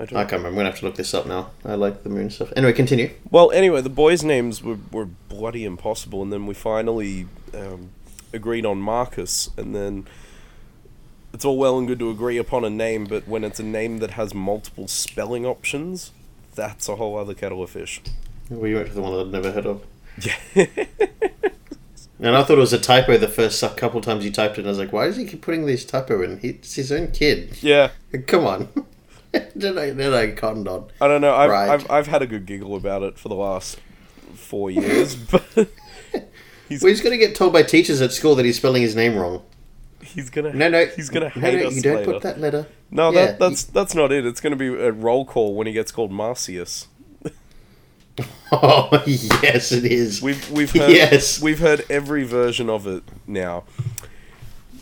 [0.00, 0.14] I I don't.
[0.14, 0.48] can't remember.
[0.48, 1.50] I'm gonna have to look this up now.
[1.64, 2.52] I like the moon stuff.
[2.56, 3.10] Anyway, continue.
[3.30, 7.90] Well, anyway, the boys' names were, were bloody impossible, and then we finally um,
[8.32, 10.06] agreed on Marcus, and then
[11.32, 13.98] it's all well and good to agree upon a name, but when it's a name
[13.98, 16.12] that has multiple spelling options,
[16.58, 18.02] that's a whole other kettle of fish.
[18.50, 19.82] We went to the one I'd never heard of.
[20.20, 20.66] Yeah.
[22.20, 24.62] And I thought it was a typo the first couple times you typed it.
[24.62, 26.40] And I was like, why does he keep putting this typo in?
[26.42, 27.56] It's his own kid.
[27.62, 27.90] yeah.
[28.26, 28.68] Come on.
[29.54, 30.90] then, I, then I cottoned on.
[31.00, 31.34] I don't know.
[31.34, 31.68] I've, Right.
[31.70, 33.78] I've, I've had a good giggle about it for the last
[34.34, 35.44] four years, but
[36.68, 38.96] he's, Well, he's going to get told by teachers at school that he's spelling his
[38.96, 39.44] name wrong.
[40.02, 40.86] He's gonna No, no.
[40.86, 42.12] he's gonna hate no, us You don't later.
[42.14, 42.66] put that letter.
[42.90, 44.24] No, Yeah, that, that's that's not it.
[44.26, 46.86] It's gonna be a roll call when he gets called Marcius.
[48.50, 50.20] Oh, yes, it is.
[50.22, 51.40] We've we've heard Yes.
[51.40, 53.64] we've heard every version of it now.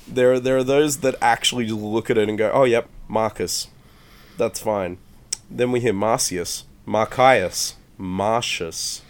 [0.08, 3.66] There are, there are those that actually look at it and go, "Oh, yep, Marcus,
[4.38, 4.96] that's fine."
[5.50, 9.02] Then we hear Marcius, Marcius, Marcius.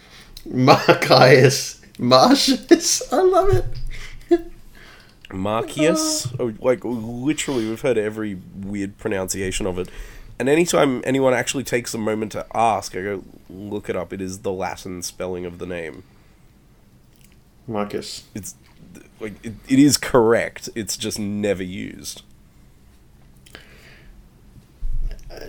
[0.45, 1.81] Marcius.
[1.99, 3.03] Marcius.
[3.13, 3.65] I love it.
[5.31, 6.27] Marcius.
[6.39, 9.89] Oh, like literally, we've heard every weird pronunciation of it.
[10.39, 14.13] And anytime anyone actually takes a moment to ask, I go look it up.
[14.13, 16.03] It is the Latin spelling of the name.
[17.67, 18.23] Marcus.
[18.35, 18.55] It's
[19.19, 20.69] like it, it is correct.
[20.75, 22.21] It's just never used.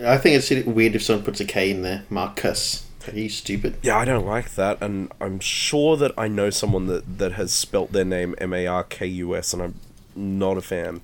[0.05, 2.05] I think it's weird if someone puts a K in there.
[2.11, 2.88] Marcus.
[3.07, 3.79] Are you stupid?
[3.83, 7.53] Yeah, I don't like that, and I'm sure that I know someone that that has
[7.53, 9.75] spelt their name M A R K U S, and I'm
[10.15, 11.01] not a fan.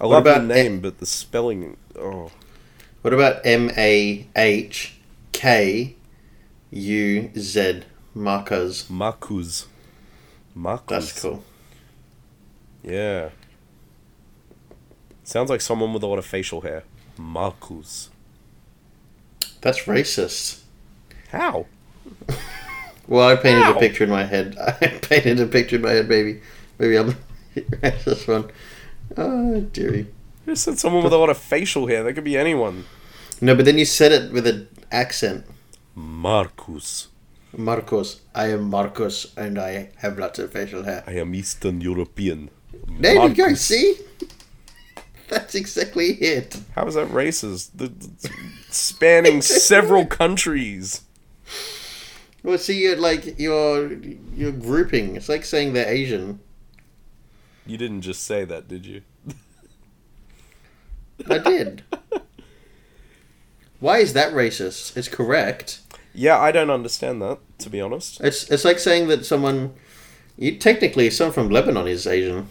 [0.00, 1.76] I What love the about name, but the spelling.
[1.98, 2.30] Oh,
[3.02, 4.94] What about M A H
[5.32, 5.96] K
[6.70, 7.82] U Z?
[8.14, 8.88] Marcus.
[8.90, 9.66] Marcus.
[10.54, 11.10] Marcus.
[11.10, 11.44] That's cool.
[12.82, 13.30] Yeah.
[15.24, 16.84] Sounds like someone with a lot of facial hair.
[17.16, 18.10] Marcus.
[19.60, 20.61] That's racist.
[21.32, 21.66] How?
[23.08, 23.72] Well, I painted Ow.
[23.74, 24.56] a picture in my head.
[24.60, 26.40] I painted a picture in my head, baby.
[26.78, 27.16] Maybe I'm
[27.80, 28.50] this one.
[29.16, 30.06] Oh, dearie.
[30.46, 32.02] You said someone with a lot of facial hair.
[32.04, 32.84] That could be anyone.
[33.40, 35.46] No, but then you said it with an accent.
[35.94, 37.08] Marcus.
[37.56, 38.20] Marcos.
[38.34, 41.02] I am Marcos, and I have lots of facial hair.
[41.06, 42.50] I am Eastern European.
[43.00, 43.54] There you go.
[43.54, 43.96] See,
[45.28, 46.58] that's exactly it.
[46.74, 47.70] How is that racist?
[47.74, 48.30] The, the-
[48.70, 51.02] spanning several countries.
[52.42, 53.92] Well, see, you're like you're
[54.34, 55.16] you're grouping.
[55.16, 56.40] It's like saying they're Asian.
[57.66, 59.02] You didn't just say that, did you?
[61.30, 61.84] I did.
[63.78, 64.96] Why is that racist?
[64.96, 65.80] It's correct.
[66.14, 68.20] Yeah, I don't understand that, to be honest.
[68.20, 69.74] It's it's like saying that someone,
[70.36, 72.48] you technically someone from Lebanon is Asian.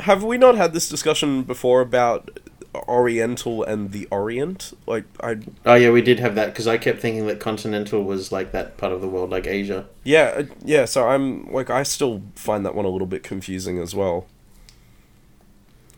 [0.00, 2.40] Have we not had this discussion before about
[2.74, 4.76] Oriental and the Orient?
[4.86, 8.30] Like, I Oh yeah, we did have that because I kept thinking that continental was
[8.30, 9.86] like that part of the world, like Asia.
[10.04, 10.84] yeah, uh, yeah.
[10.84, 14.26] So I'm like, I still find that one a little bit confusing as well.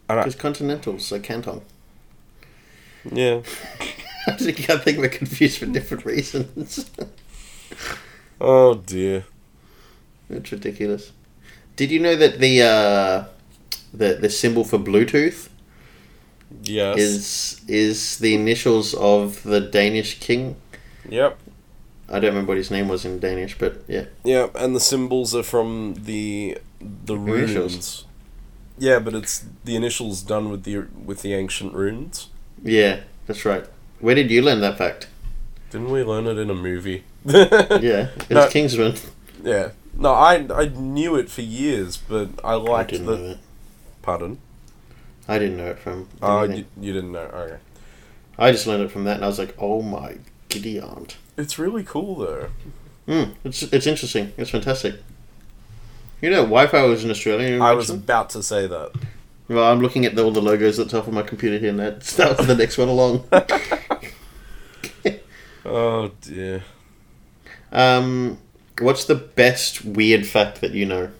[0.09, 1.63] Because continental's like Canton.
[3.11, 3.43] yeah,
[4.27, 6.91] I think I think we're confused for different reasons.
[8.41, 9.25] oh dear.
[10.29, 11.13] it's ridiculous.
[11.77, 13.25] Did you know that the uh,
[13.93, 15.49] the the symbol for Bluetooth
[16.63, 16.99] Yes.
[16.99, 20.57] is is the initials of the Danish king?
[21.09, 21.39] Yep.
[22.09, 24.05] I don't remember what his name was in Danish, but yeah.
[24.25, 24.55] Yep.
[24.57, 27.51] And the symbols are from the the runes.
[27.51, 28.05] Initials.
[28.79, 32.29] Yeah, but it's the initials done with the with the ancient runes.
[32.63, 33.65] Yeah, that's right.
[34.01, 35.09] Where did you learn that fact?
[35.71, 37.05] Didn't we learn it in a movie?
[37.25, 38.49] Yeah, it's No.
[38.49, 38.95] Kingsman.
[39.43, 39.71] Yeah.
[39.97, 43.39] No, I I knew it for years, but I I liked didn't the.
[44.03, 44.39] Pardon.
[45.29, 46.09] I didn't know it from.
[46.21, 47.21] Oh, you, you didn't know.
[47.21, 47.59] Okay.
[48.39, 50.17] I just learned it from that, and I was like, "Oh my
[50.49, 52.49] giddy aunt!" It's really cool though.
[53.07, 54.33] Mm, it's it's interesting.
[54.37, 54.97] It's fantastic.
[56.21, 57.63] You know, Wi-Fi was in Australia.
[57.63, 58.93] I was about to say that.
[59.49, 61.71] Well, I'm looking at the, all the logos at the top of my computer here,
[61.71, 63.25] and that's that was the next one along.
[65.65, 66.65] Oh dear.
[67.71, 68.39] um,
[68.81, 71.11] what's the best weird fact that you know?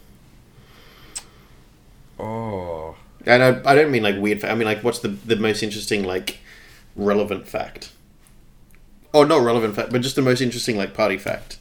[2.19, 2.92] Oh.
[3.27, 4.41] And I, I don't mean like weird.
[4.41, 6.39] Fa- I mean like what's the the most interesting like
[6.97, 7.93] relevant fact?
[9.13, 11.59] Or not relevant fact, but just the most interesting like party fact.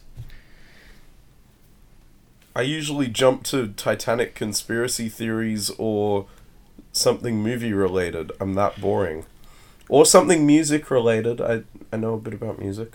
[2.55, 6.27] I usually jump to Titanic conspiracy theories or
[6.91, 8.31] something movie related.
[8.39, 9.25] I'm that boring.
[9.87, 11.41] Or something music related.
[11.41, 12.93] I I know a bit about music.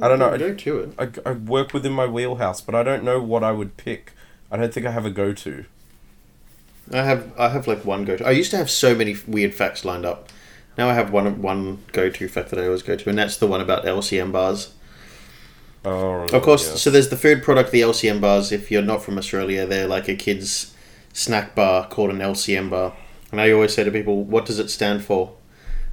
[0.00, 0.36] I don't know.
[0.36, 0.94] Go to it.
[0.98, 4.12] I, I work within my wheelhouse, but I don't know what I would pick.
[4.50, 5.64] I don't think I have a go to.
[6.92, 8.26] I have I have like one go to.
[8.26, 10.28] I used to have so many weird facts lined up.
[10.76, 13.36] Now I have one one go to fact that I always go to, and that's
[13.36, 14.72] the one about LCM bars.
[15.84, 16.74] Oh, Of course, yeah.
[16.76, 18.52] so there's the food product, the LCM bars.
[18.52, 20.74] If you're not from Australia, they're like a kid's
[21.12, 22.94] snack bar called an LCM bar.
[23.30, 25.34] And I always say to people, what does it stand for?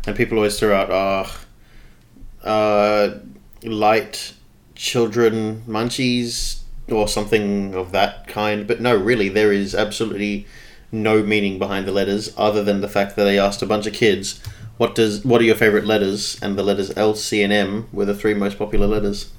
[0.07, 3.19] And people always throw out, uh, uh,
[3.63, 4.33] light
[4.75, 8.67] children munchies or something of that kind.
[8.67, 10.47] But no, really, there is absolutely
[10.95, 13.93] no meaning behind the letters other than the fact that they asked a bunch of
[13.93, 14.41] kids,
[14.77, 16.41] what does what are your favorite letters?
[16.41, 19.31] And the letters L, C, and M were the three most popular letters.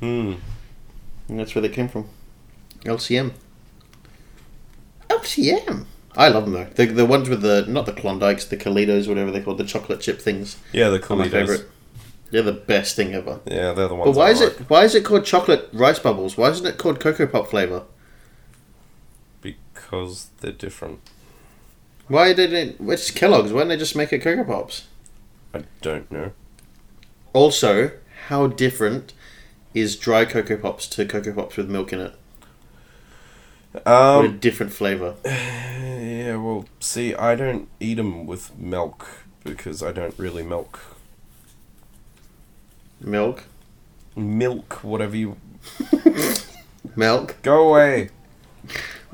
[0.00, 0.34] Hmm.
[1.28, 2.08] And that's where they came from.
[2.84, 3.32] LCM.
[5.08, 5.86] LCM.
[6.16, 6.64] I love them though.
[6.64, 10.00] The the ones with the not the Klondikes, the Kalitos, whatever they're called, the chocolate
[10.00, 10.56] chip things.
[10.72, 11.68] Yeah, the Are my favorite.
[12.30, 13.40] They're the best thing ever.
[13.46, 14.10] Yeah, they're the ones.
[14.10, 14.60] But why I is like.
[14.60, 16.36] it why is it called chocolate rice bubbles?
[16.36, 17.84] Why isn't it called cocoa pop flavor?
[19.94, 20.98] Because they're different.
[22.08, 22.76] Why did it?
[22.80, 23.52] It's Kellogg's.
[23.52, 24.86] Why didn't they just make it cocoa pops?
[25.54, 26.32] I don't know.
[27.32, 27.92] Also,
[28.28, 29.12] how different
[29.72, 32.14] is dry cocoa pops to cocoa pops with milk in it?
[33.72, 33.90] What a
[34.28, 34.38] Um.
[34.38, 35.14] different flavor.
[35.24, 36.36] Yeah.
[36.36, 39.06] Well, see, I don't eat them with milk
[39.42, 40.80] because I don't really milk.
[43.00, 43.44] Milk,
[44.16, 45.36] Milk, whatever you.
[46.96, 47.36] milk.
[47.42, 48.10] Go away.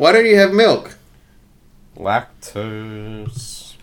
[0.01, 0.97] Why don't you have milk?
[1.95, 3.75] Lactose.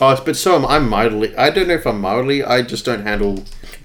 [0.00, 1.36] Oh, but so am I'm mildly.
[1.36, 2.42] I don't know if I'm mildly.
[2.42, 3.44] I just don't handle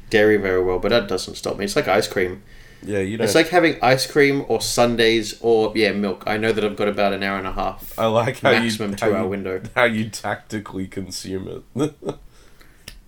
[0.09, 1.65] dairy very well, but that doesn't stop me.
[1.65, 2.43] It's like ice cream.
[2.81, 3.25] Yeah, you don't.
[3.25, 6.23] It's like having ice cream or sundaes or yeah milk.
[6.25, 8.91] I know that I've got about an hour and a half I like how maximum
[8.91, 9.61] you two hour you, window.
[9.75, 11.93] how you tactically consume it.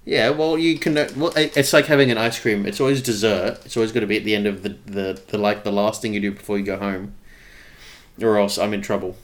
[0.06, 0.96] Yeah, well, you can.
[1.16, 2.66] Well, it's like having an ice cream.
[2.66, 3.62] It's always dessert.
[3.64, 6.02] It's always going to be at the end of the, the, the like the last
[6.02, 7.16] thing you do before you go home,
[8.22, 9.16] or else I'm in trouble.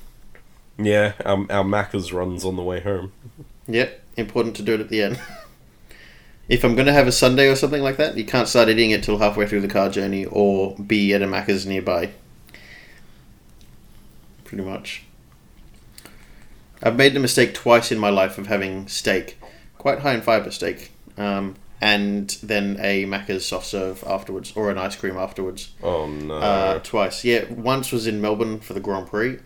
[0.77, 3.11] yeah, our, our Macca's runs on the way home.
[3.67, 5.19] Yep, important to do it at the end.
[6.49, 8.91] if I'm going to have a sundae or something like that, you can't start eating
[8.91, 12.09] it till halfway through the car journey or be at a Macca's nearby.
[14.43, 15.03] Pretty much.
[16.81, 19.37] I've made the mistake twice in my life of having steak,
[19.77, 24.77] quite high in fiber steak, um, and then a Macca's soft serve afterwards, or an
[24.77, 25.71] ice cream afterwards.
[25.82, 26.36] Oh no.
[26.36, 27.23] Uh, twice.
[27.23, 29.39] Yeah, once was in Melbourne for the Grand Prix,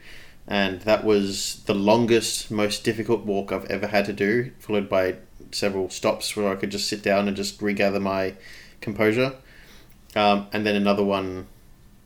[0.47, 5.15] and that was the longest, most difficult walk I've ever had to do, followed by
[5.51, 8.35] several stops where I could just sit down and just regather my
[8.81, 9.35] composure.
[10.15, 11.47] Um, and then another one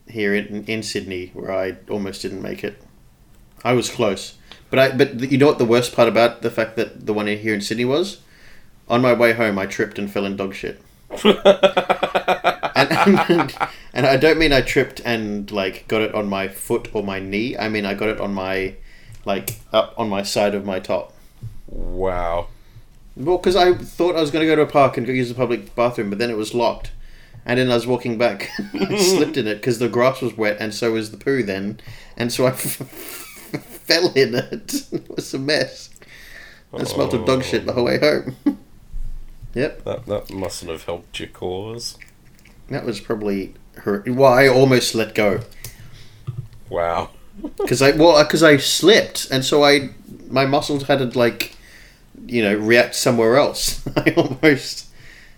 [0.07, 2.81] here in, in Sydney where I almost didn't make it.
[3.63, 4.35] I was close.
[4.69, 7.27] But I but you know what the worst part about the fact that the one
[7.27, 8.19] here in Sydney was?
[8.89, 10.81] On my way home I tripped and fell in dog shit.
[11.23, 12.91] and,
[13.29, 13.57] and,
[13.93, 17.19] and I don't mean I tripped and like got it on my foot or my
[17.19, 17.57] knee.
[17.57, 18.75] I mean I got it on my
[19.25, 21.13] like up on my side of my top.
[21.67, 22.47] wow.
[23.15, 25.29] Well, because I thought I was going to go to a park and go use
[25.29, 26.91] the public bathroom, but then it was locked.
[27.45, 30.57] And then I was walking back, I slipped in it because the grass was wet,
[30.59, 31.79] and so was the poo then,
[32.15, 34.83] and so I fell in it.
[34.91, 35.89] It was a mess.
[36.71, 38.35] I smelled of dog shit the whole way home.
[39.57, 41.97] Yep, That that mustn't have helped your cause.
[42.69, 44.03] that was probably her.
[44.07, 45.41] Well, I almost let go.
[46.69, 47.11] Wow.
[47.57, 49.89] because I well because I slipped and so I
[50.29, 51.55] my muscles had to like
[52.25, 53.85] you know react somewhere else.
[53.95, 54.87] I almost.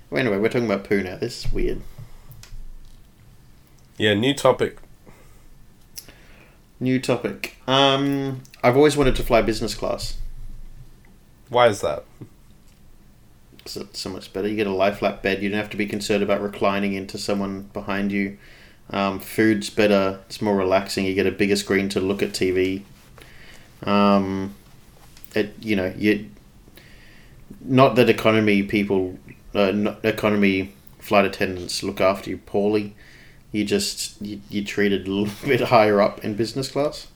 [0.10, 1.18] Well, anyway, we're talking about poo now.
[1.18, 1.82] This is weird.
[3.98, 4.78] Yeah, new topic.
[6.80, 7.58] New topic.
[7.68, 10.18] Um, I've always wanted to fly business class
[11.50, 12.06] Why is that?
[13.78, 14.48] It's so much better.
[14.48, 15.42] You get a lie flat bed.
[15.42, 18.38] You don't have to be concerned about reclining into someone behind you.
[18.92, 20.20] Um, food's better.
[20.26, 21.06] It's more relaxing.
[21.06, 22.84] You get a bigger screen to look at TV.
[23.84, 24.56] Um,
[25.36, 26.30] it you know you.
[27.62, 29.20] Not that economy people,
[29.54, 32.96] uh, economy flight attendants look after you poorly.
[33.52, 37.08] You just you, you're treated a little bit higher up in business class.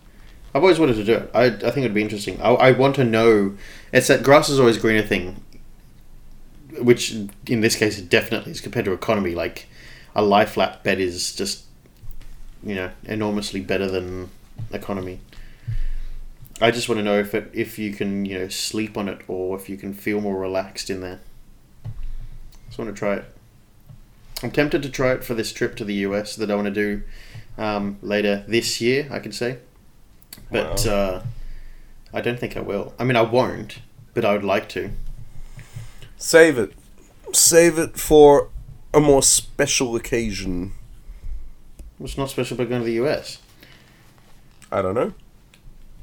[0.55, 1.31] I've always wanted to do it.
[1.33, 2.39] I, I think it'd be interesting.
[2.39, 3.57] I, I want to know.
[3.91, 5.42] It's that grass is always greener thing,
[6.79, 7.11] which
[7.47, 9.35] in this case definitely is compared to economy.
[9.35, 9.67] Like
[10.15, 11.65] a lie flat bed is just,
[12.63, 14.29] you know, enormously better than
[14.71, 15.19] economy.
[16.61, 19.21] I just want to know if it if you can you know sleep on it
[19.27, 21.19] or if you can feel more relaxed in there.
[22.67, 23.25] Just want to try it.
[24.41, 26.71] I'm tempted to try it for this trip to the US that I want to
[26.71, 27.03] do
[27.57, 29.07] um, later this year.
[29.11, 29.57] I can say,
[30.51, 30.91] but Wow.
[30.93, 31.23] uh,
[32.13, 32.93] I don't think I will.
[32.99, 33.79] I mean, I won't,
[34.13, 34.91] but I would like to.
[36.23, 36.71] Save it.
[37.33, 38.49] Save it for
[38.93, 40.71] a more special occasion.
[41.97, 43.39] What's not special about going to the US?
[44.71, 45.13] I don't know.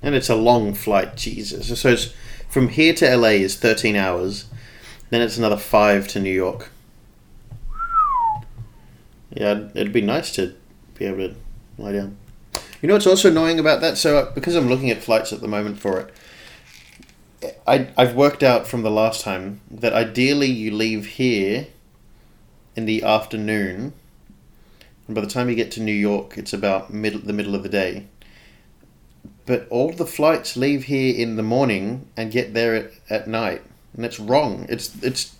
[0.02, 1.80] And it's a long flight, Jesus.
[1.80, 2.12] So it's
[2.50, 4.44] from here to LA is 13 hours,
[5.08, 6.70] then it's another five to New York.
[9.30, 10.54] Yeah, it'd be nice to
[10.96, 11.34] be able to
[11.78, 12.18] lie down.
[12.82, 13.96] You know what's also annoying about that?
[13.96, 16.12] So, uh, because I'm looking at flights at the moment for it,
[17.66, 21.68] I, I've worked out from the last time that ideally you leave here
[22.76, 23.94] in the afternoon,
[25.06, 27.62] and by the time you get to New York, it's about middle, the middle of
[27.62, 28.06] the day.
[29.46, 33.62] But all the flights leave here in the morning and get there at, at night
[33.94, 34.66] and it's wrong.
[34.68, 35.34] It's it's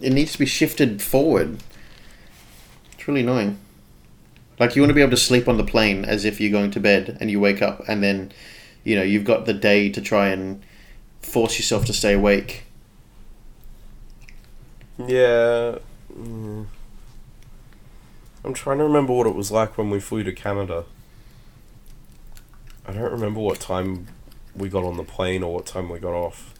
[0.00, 1.58] it needs to be shifted forward.
[2.92, 3.58] It's really annoying.
[4.58, 6.70] Like you want to be able to sleep on the plane as if you're going
[6.72, 8.32] to bed and you wake up and then
[8.84, 10.62] you know you've got the day to try and
[11.26, 12.64] force yourself to stay awake
[14.98, 15.78] Yeah.
[16.16, 16.66] mm.
[18.44, 20.84] I'm trying to remember what it was like when we flew to Canada.
[22.86, 24.06] I don't remember what time
[24.54, 26.54] we got on the plane or what time we got off.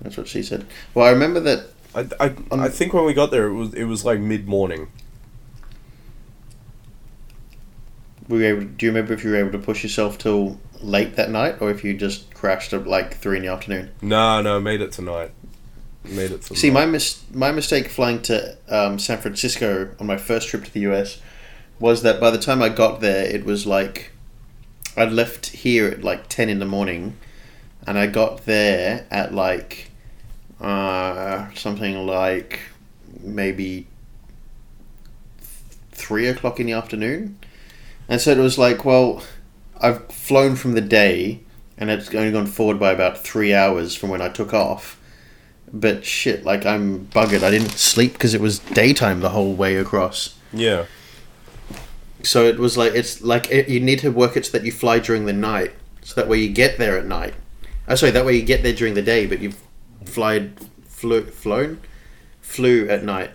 [0.00, 1.60] that's what she said well i remember that
[1.94, 4.88] I, I, I think when we got there it was it was like mid morning.
[8.19, 11.16] we were able do you remember if you were able to push yourself till late
[11.16, 14.60] that night or if you just crashed at like three in the afternoon No, no,
[14.60, 15.32] made it tonight.
[16.04, 16.58] Made it tonight.
[16.58, 20.72] See, my mis- my mistake flying to um, San Francisco on my first trip to
[20.72, 21.20] the US
[21.78, 24.12] was that by the time I got there, it was like
[24.96, 27.18] I'd left here at like ten in the morning,
[27.86, 29.90] and I got there at like
[30.60, 32.60] uh, something like
[33.22, 33.86] maybe
[35.92, 37.38] three o'clock in the afternoon,
[38.10, 39.22] and so it was like, well,
[39.80, 41.40] I've flown from the day,
[41.78, 45.00] and it's only gone forward by about three hours from when I took off.
[45.72, 47.44] But shit, like I'm buggered.
[47.44, 50.36] I didn't sleep because it was daytime the whole way across.
[50.52, 50.86] Yeah.
[52.24, 54.72] So it was like it's like it, you need to work it so that you
[54.72, 57.34] fly during the night, so that way you get there at night.
[57.86, 59.62] Oh, sorry, that way you get there during the day, but you've
[60.04, 60.52] flied,
[60.84, 61.80] flew, flown,
[62.40, 63.30] flew at night.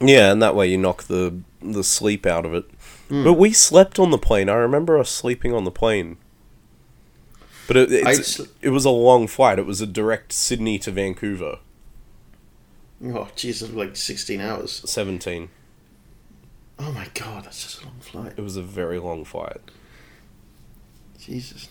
[0.00, 2.70] Yeah, and that way you knock the the sleep out of it.
[3.08, 3.24] Hmm.
[3.24, 4.48] But we slept on the plane.
[4.48, 6.18] I remember us sleeping on the plane.
[7.66, 9.58] But it it's, sl- it was a long flight.
[9.58, 11.58] It was a direct Sydney to Vancouver,
[13.04, 14.82] Oh Jesus, like sixteen hours.
[14.90, 15.50] seventeen.
[16.78, 18.32] Oh my god, that's just a long flight.
[18.36, 19.58] It was a very long flight.
[21.18, 21.68] Jesus.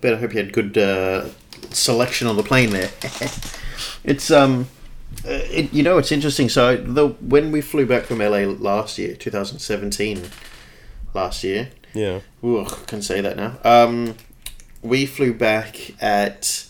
[0.00, 1.28] Better hope you had good uh,
[1.70, 2.90] selection on the plane there.
[4.04, 4.68] it's um,
[5.24, 6.48] it, you know, it's interesting.
[6.48, 10.22] So the when we flew back from LA last year, 2017,
[11.14, 11.70] last year.
[11.94, 12.20] Yeah.
[12.42, 13.56] Ooh, can say that now.
[13.64, 14.16] Um,
[14.82, 16.66] we flew back at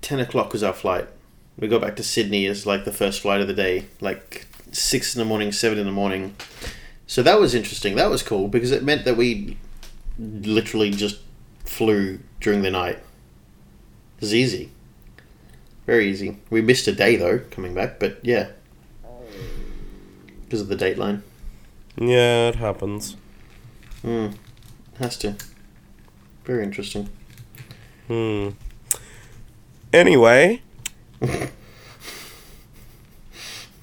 [0.00, 1.08] ten o'clock was our flight.
[1.58, 5.14] We got back to Sydney as like the first flight of the day, like six
[5.14, 6.34] in the morning, seven in the morning.
[7.06, 7.94] So that was interesting.
[7.94, 9.56] That was cool because it meant that we
[10.18, 11.20] literally just
[11.64, 12.96] flew during the night.
[14.16, 14.70] It was easy,
[15.86, 16.38] very easy.
[16.50, 18.48] We missed a day though coming back, but yeah,
[20.44, 21.22] because of the dateline.
[21.96, 23.16] Yeah, it happens.
[24.02, 24.28] Hmm.
[24.98, 25.36] Has to.
[26.44, 27.08] Very interesting.
[28.08, 28.50] Hmm.
[29.92, 30.62] Anyway,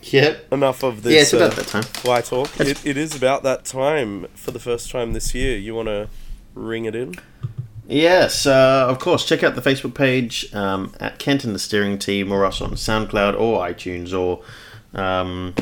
[0.01, 0.51] Yep.
[0.53, 1.83] enough of this yeah, it's about uh, that time.
[1.83, 2.59] fly talk.
[2.59, 5.55] It, it is about that time for the first time this year.
[5.57, 6.09] You want to
[6.55, 7.13] ring it in?
[7.89, 9.25] Yes, uh, of course.
[9.25, 12.71] Check out the Facebook page um, at Kent and the Steering Team, or us on
[12.73, 14.43] SoundCloud or iTunes or
[14.93, 15.55] um,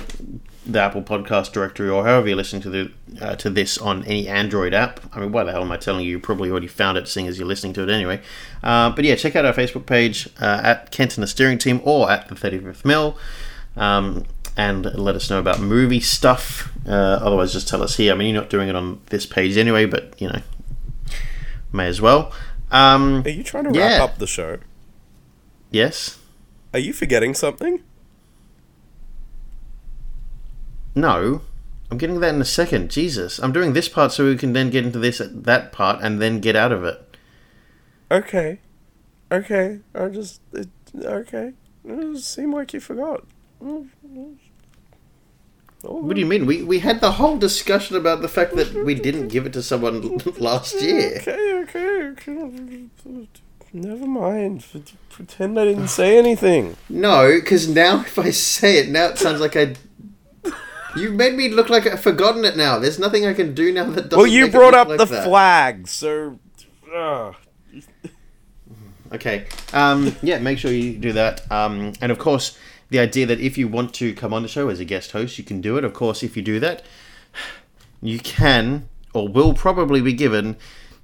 [0.65, 4.27] the Apple Podcast Directory, or however you're listening to the uh, to this on any
[4.27, 4.99] Android app.
[5.15, 6.11] I mean, why the hell am I telling you?
[6.11, 8.19] You probably already found it, seeing as you're listening to it anyway.
[8.61, 11.79] Uh, but yeah, check out our Facebook page uh, at Kent and the Steering Team,
[11.85, 13.17] or at the 35th Mill.
[13.77, 14.25] Um,
[14.57, 16.73] and let us know about movie stuff.
[16.85, 18.11] Uh, otherwise, just tell us here.
[18.11, 20.41] I mean, you're not doing it on this page anyway, but you know,
[21.71, 22.31] may as well.
[22.71, 23.99] Um, Are you trying to Yeah.
[23.99, 24.57] wrap up the show?
[25.71, 26.19] yes.
[26.73, 27.81] Are you forgetting something?
[30.95, 31.41] No.
[31.89, 32.91] I'm getting that in a second.
[32.91, 33.39] Jesus.
[33.39, 36.41] I'm doing this part so we can then get into this that part and then
[36.41, 37.15] get out of it.
[38.11, 38.59] Okay.
[39.31, 39.79] Okay.
[39.95, 40.41] I just.
[40.53, 40.67] It,
[41.01, 41.53] okay.
[41.85, 43.23] It seemed like you forgot.
[45.89, 46.45] Oh, What do you mean?
[46.45, 49.63] We we had the whole discussion about the fact that we didn't give it to
[49.63, 51.19] someone last year.
[51.21, 53.27] Okay, okay, okay.
[53.73, 54.65] Never mind.
[55.09, 56.75] Pretend I didn't say anything.
[56.89, 59.75] No, because now if I say it, now it sounds like I.
[60.95, 62.79] You made me look like I've forgotten it now.
[62.79, 64.17] There's nothing I can do now that doesn't.
[64.17, 65.25] Well, you brought up like the that.
[65.25, 66.39] flag, so.
[66.93, 67.33] Uh,
[69.13, 69.45] Okay.
[69.71, 71.49] Um, yeah, make sure you do that.
[71.51, 72.57] Um, and of course,
[72.89, 75.37] the idea that if you want to come on the show as a guest host,
[75.37, 75.83] you can do it.
[75.83, 76.83] Of course, if you do that,
[78.01, 80.57] you can or will probably be given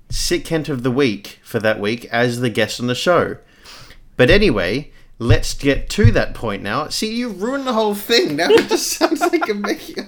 [0.09, 3.37] Sick Kent of the Week for that week as the guest on the show.
[4.15, 6.87] But anyway, let's get to that point now.
[6.89, 8.35] See, you ruined the whole thing.
[8.35, 10.07] Now it just sounds like a making.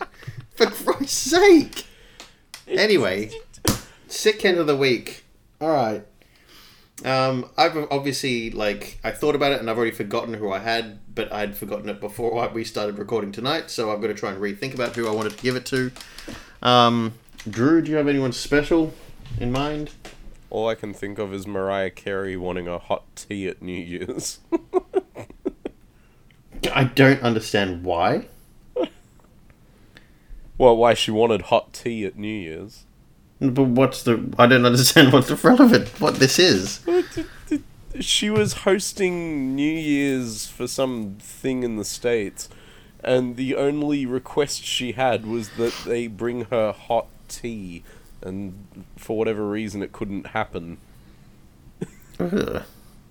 [0.56, 1.86] For Christ's sake.
[2.68, 3.32] Anyway,
[4.08, 5.24] Sick Kent of the Week.
[5.60, 6.06] All right.
[7.04, 11.00] Um, I've obviously like I thought about it and I've already forgotten who I had,
[11.14, 13.70] but I'd forgotten it before we started recording tonight.
[13.70, 15.92] So I'm going to try and rethink about who I wanted to give it to.
[16.62, 17.14] Um,
[17.50, 18.94] Drew, do you have anyone special
[19.40, 19.92] in mind?
[20.56, 24.40] all I can think of is Mariah Carey wanting a hot tea at New Year's.
[26.74, 28.28] I don't understand why.
[30.58, 32.86] well, why she wanted hot tea at New Year's.
[33.42, 34.34] But what's the?
[34.40, 35.90] I don't understand what's the relevant.
[36.00, 36.80] What this is?
[38.00, 42.50] She was hosting New Year's for some thing in the States,
[43.04, 47.84] and the only request she had was that they bring her hot tea,
[48.22, 50.78] and for whatever reason it couldn't happen.
[52.20, 52.64] Ugh.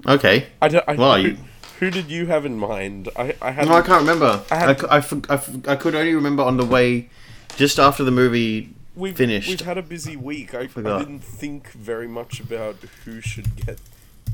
[0.07, 0.47] Okay.
[0.61, 1.39] I don't, I, Well, who, you-
[1.81, 3.09] who did you have in mind?
[3.17, 4.43] I, I had No, I can't remember.
[4.51, 7.09] I I, had- cou- I, I, I could only remember on the way,
[7.57, 9.49] just after the movie we've, finished.
[9.49, 10.55] We've had a busy week.
[10.55, 10.67] I, I
[10.99, 13.79] didn't think very much about who should get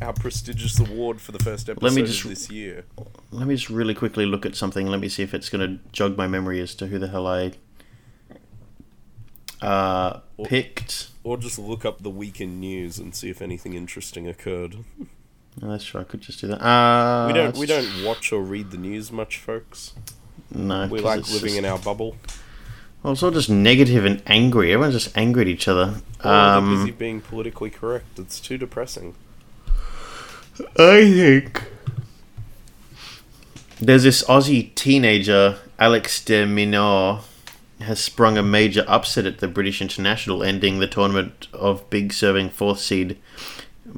[0.02, 2.84] our prestigious award for the first episode Let me of just- this year.
[3.30, 4.86] Let me just really quickly look at something.
[4.86, 7.26] Let me see if it's going to jog my memory as to who the hell
[7.26, 7.52] I.
[9.62, 11.08] uh, picked.
[11.22, 14.76] Or just look up the weekend news and see if anything interesting occurred.
[15.62, 16.00] Oh, that's true.
[16.00, 16.62] I could just do that.
[16.64, 19.92] Uh, we don't we don't watch or read the news much, folks.
[20.52, 22.16] No, We like living just- in our bubble.
[23.02, 24.72] Well, it's all just negative and angry.
[24.72, 25.94] Everyone's just angry at each other.
[26.20, 28.18] Um, busy being politically correct.
[28.18, 29.14] It's too depressing.
[30.78, 31.64] I think
[33.80, 37.20] there's this Aussie teenager, Alex de Minaur,
[37.80, 42.50] has sprung a major upset at the Brisbane International, ending the tournament of big serving
[42.50, 43.16] fourth seed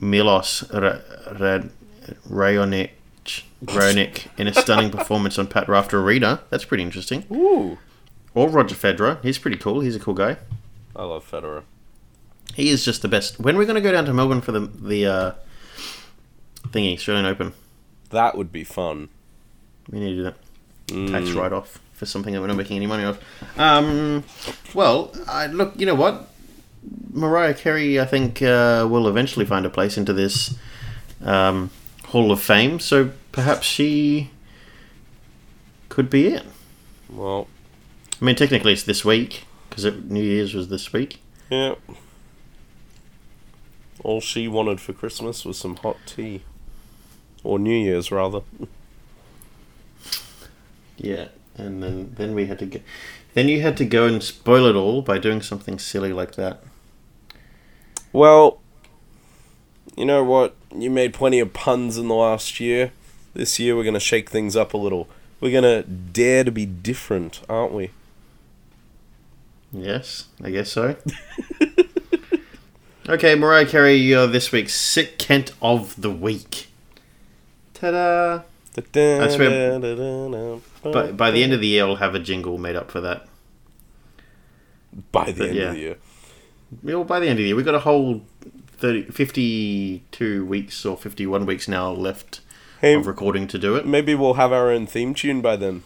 [0.01, 0.99] Milos Ra-
[1.41, 1.65] Ra-
[2.31, 2.91] Raonic.
[3.65, 6.41] Raonic in a stunning performance on Pat Rafter Arena.
[6.51, 7.25] That's pretty interesting.
[7.33, 7.79] Ooh,
[8.35, 9.23] Or Roger Federer.
[9.23, 9.81] He's pretty cool.
[9.81, 10.39] He's a cool guy.
[10.97, 11.63] I love Federer.
[12.55, 13.39] He is just the best.
[13.39, 15.33] When are we going to go down to Melbourne for the the uh,
[16.69, 17.53] thingy Australian Open?
[18.11, 19.09] That would be fun.
[19.91, 20.37] We need to do that.
[20.89, 21.11] Mm.
[21.11, 23.19] tax write off for something that we're not making any money off.
[23.59, 24.25] Um,
[24.75, 26.29] well, I, look, you know what?
[27.13, 30.55] Mariah Carey, I think, uh, will eventually find a place into this
[31.25, 31.71] um,
[32.07, 34.31] Hall of Fame, so perhaps she
[35.89, 36.45] could be it.
[37.09, 37.47] Well,
[38.23, 41.21] I mean, technically, it's this week because New Year's was this week.
[41.51, 41.75] yeah.
[44.05, 46.43] All she wanted for Christmas was some hot tea.
[47.43, 48.43] Or New Year's, rather.
[50.97, 52.81] Yeah, and then then we had to go.
[53.35, 56.63] Then you had to go and spoil it all by doing something silly like that.
[58.13, 58.61] Well,
[59.97, 60.55] you know what?
[60.73, 62.93] You made plenty of puns in the last year.
[63.35, 65.09] This year we're going to shake things up a little.
[65.41, 67.91] We're going to dare to be different, aren't we?
[69.73, 70.97] Yes, I guess so.
[73.09, 76.69] okay, Mariah Carey, you're this week's Sick Kent of the Week.
[77.75, 78.43] Ta-da!
[78.77, 82.91] I swear- But by the end of the year, I'll have a jingle made up
[82.91, 83.27] for that.
[85.11, 85.65] by the but end yeah.
[85.69, 85.97] of the year.
[86.83, 88.23] Well, by the end of the year, we've got a whole
[88.79, 92.41] 30, 52 weeks or 51 weeks now left
[92.81, 93.87] Hey, of recording to do it.
[93.87, 95.83] maybe we'll have our own theme tune by then.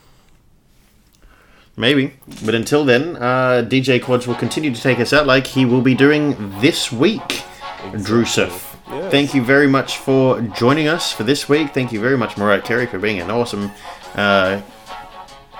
[1.76, 2.14] Maybe.
[2.44, 5.82] But until then, uh, DJ Quads will continue to take us out like he will
[5.82, 7.42] be doing this week.
[7.92, 8.62] Drusif.
[8.88, 9.10] Yes.
[9.10, 11.74] Thank you very much for joining us for this week.
[11.74, 13.70] Thank you very much, Mariah Carey, for being an awesome
[14.14, 14.60] uh,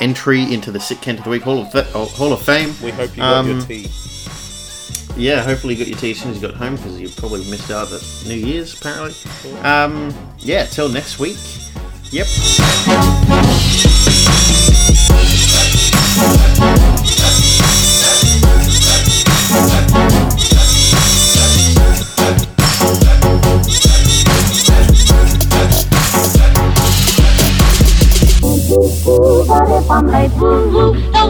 [0.01, 2.73] entry into the Sick Kent of the Week Hall of, Fa- Hall of Fame.
[2.83, 3.89] We hope you got your Um, tea.
[5.17, 7.49] Yeah, hopefully you got your tea as soon as you got home because you probably
[7.51, 9.15] missed out at New Year's, apparently.
[9.61, 11.39] Um, yeah, till next week.
[12.13, 12.27] Yep.
[16.17, 16.23] The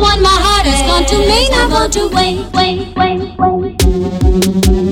[0.01, 4.86] one my heart has gone to may not want to wait, wait, wait, wait.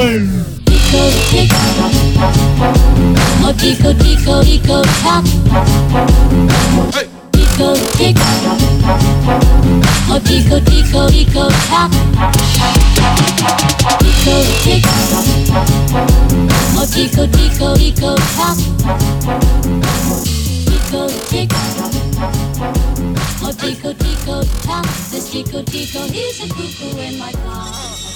[0.00, 0.22] Wait.
[0.64, 1.50] Tico tick.
[3.44, 5.24] Oh tico tico tico tock.
[7.32, 8.16] Tico tick.
[10.12, 11.90] Oh, tico, tico, tico, tock.
[14.00, 14.34] Tico,
[14.64, 14.84] tick.
[16.76, 18.56] Oh, tico, tico, tico, tock.
[20.66, 21.52] Tico, tick.
[23.42, 24.86] Oh, tico, tico, tock.
[25.10, 28.09] This tico, tico is a cuckoo in my car.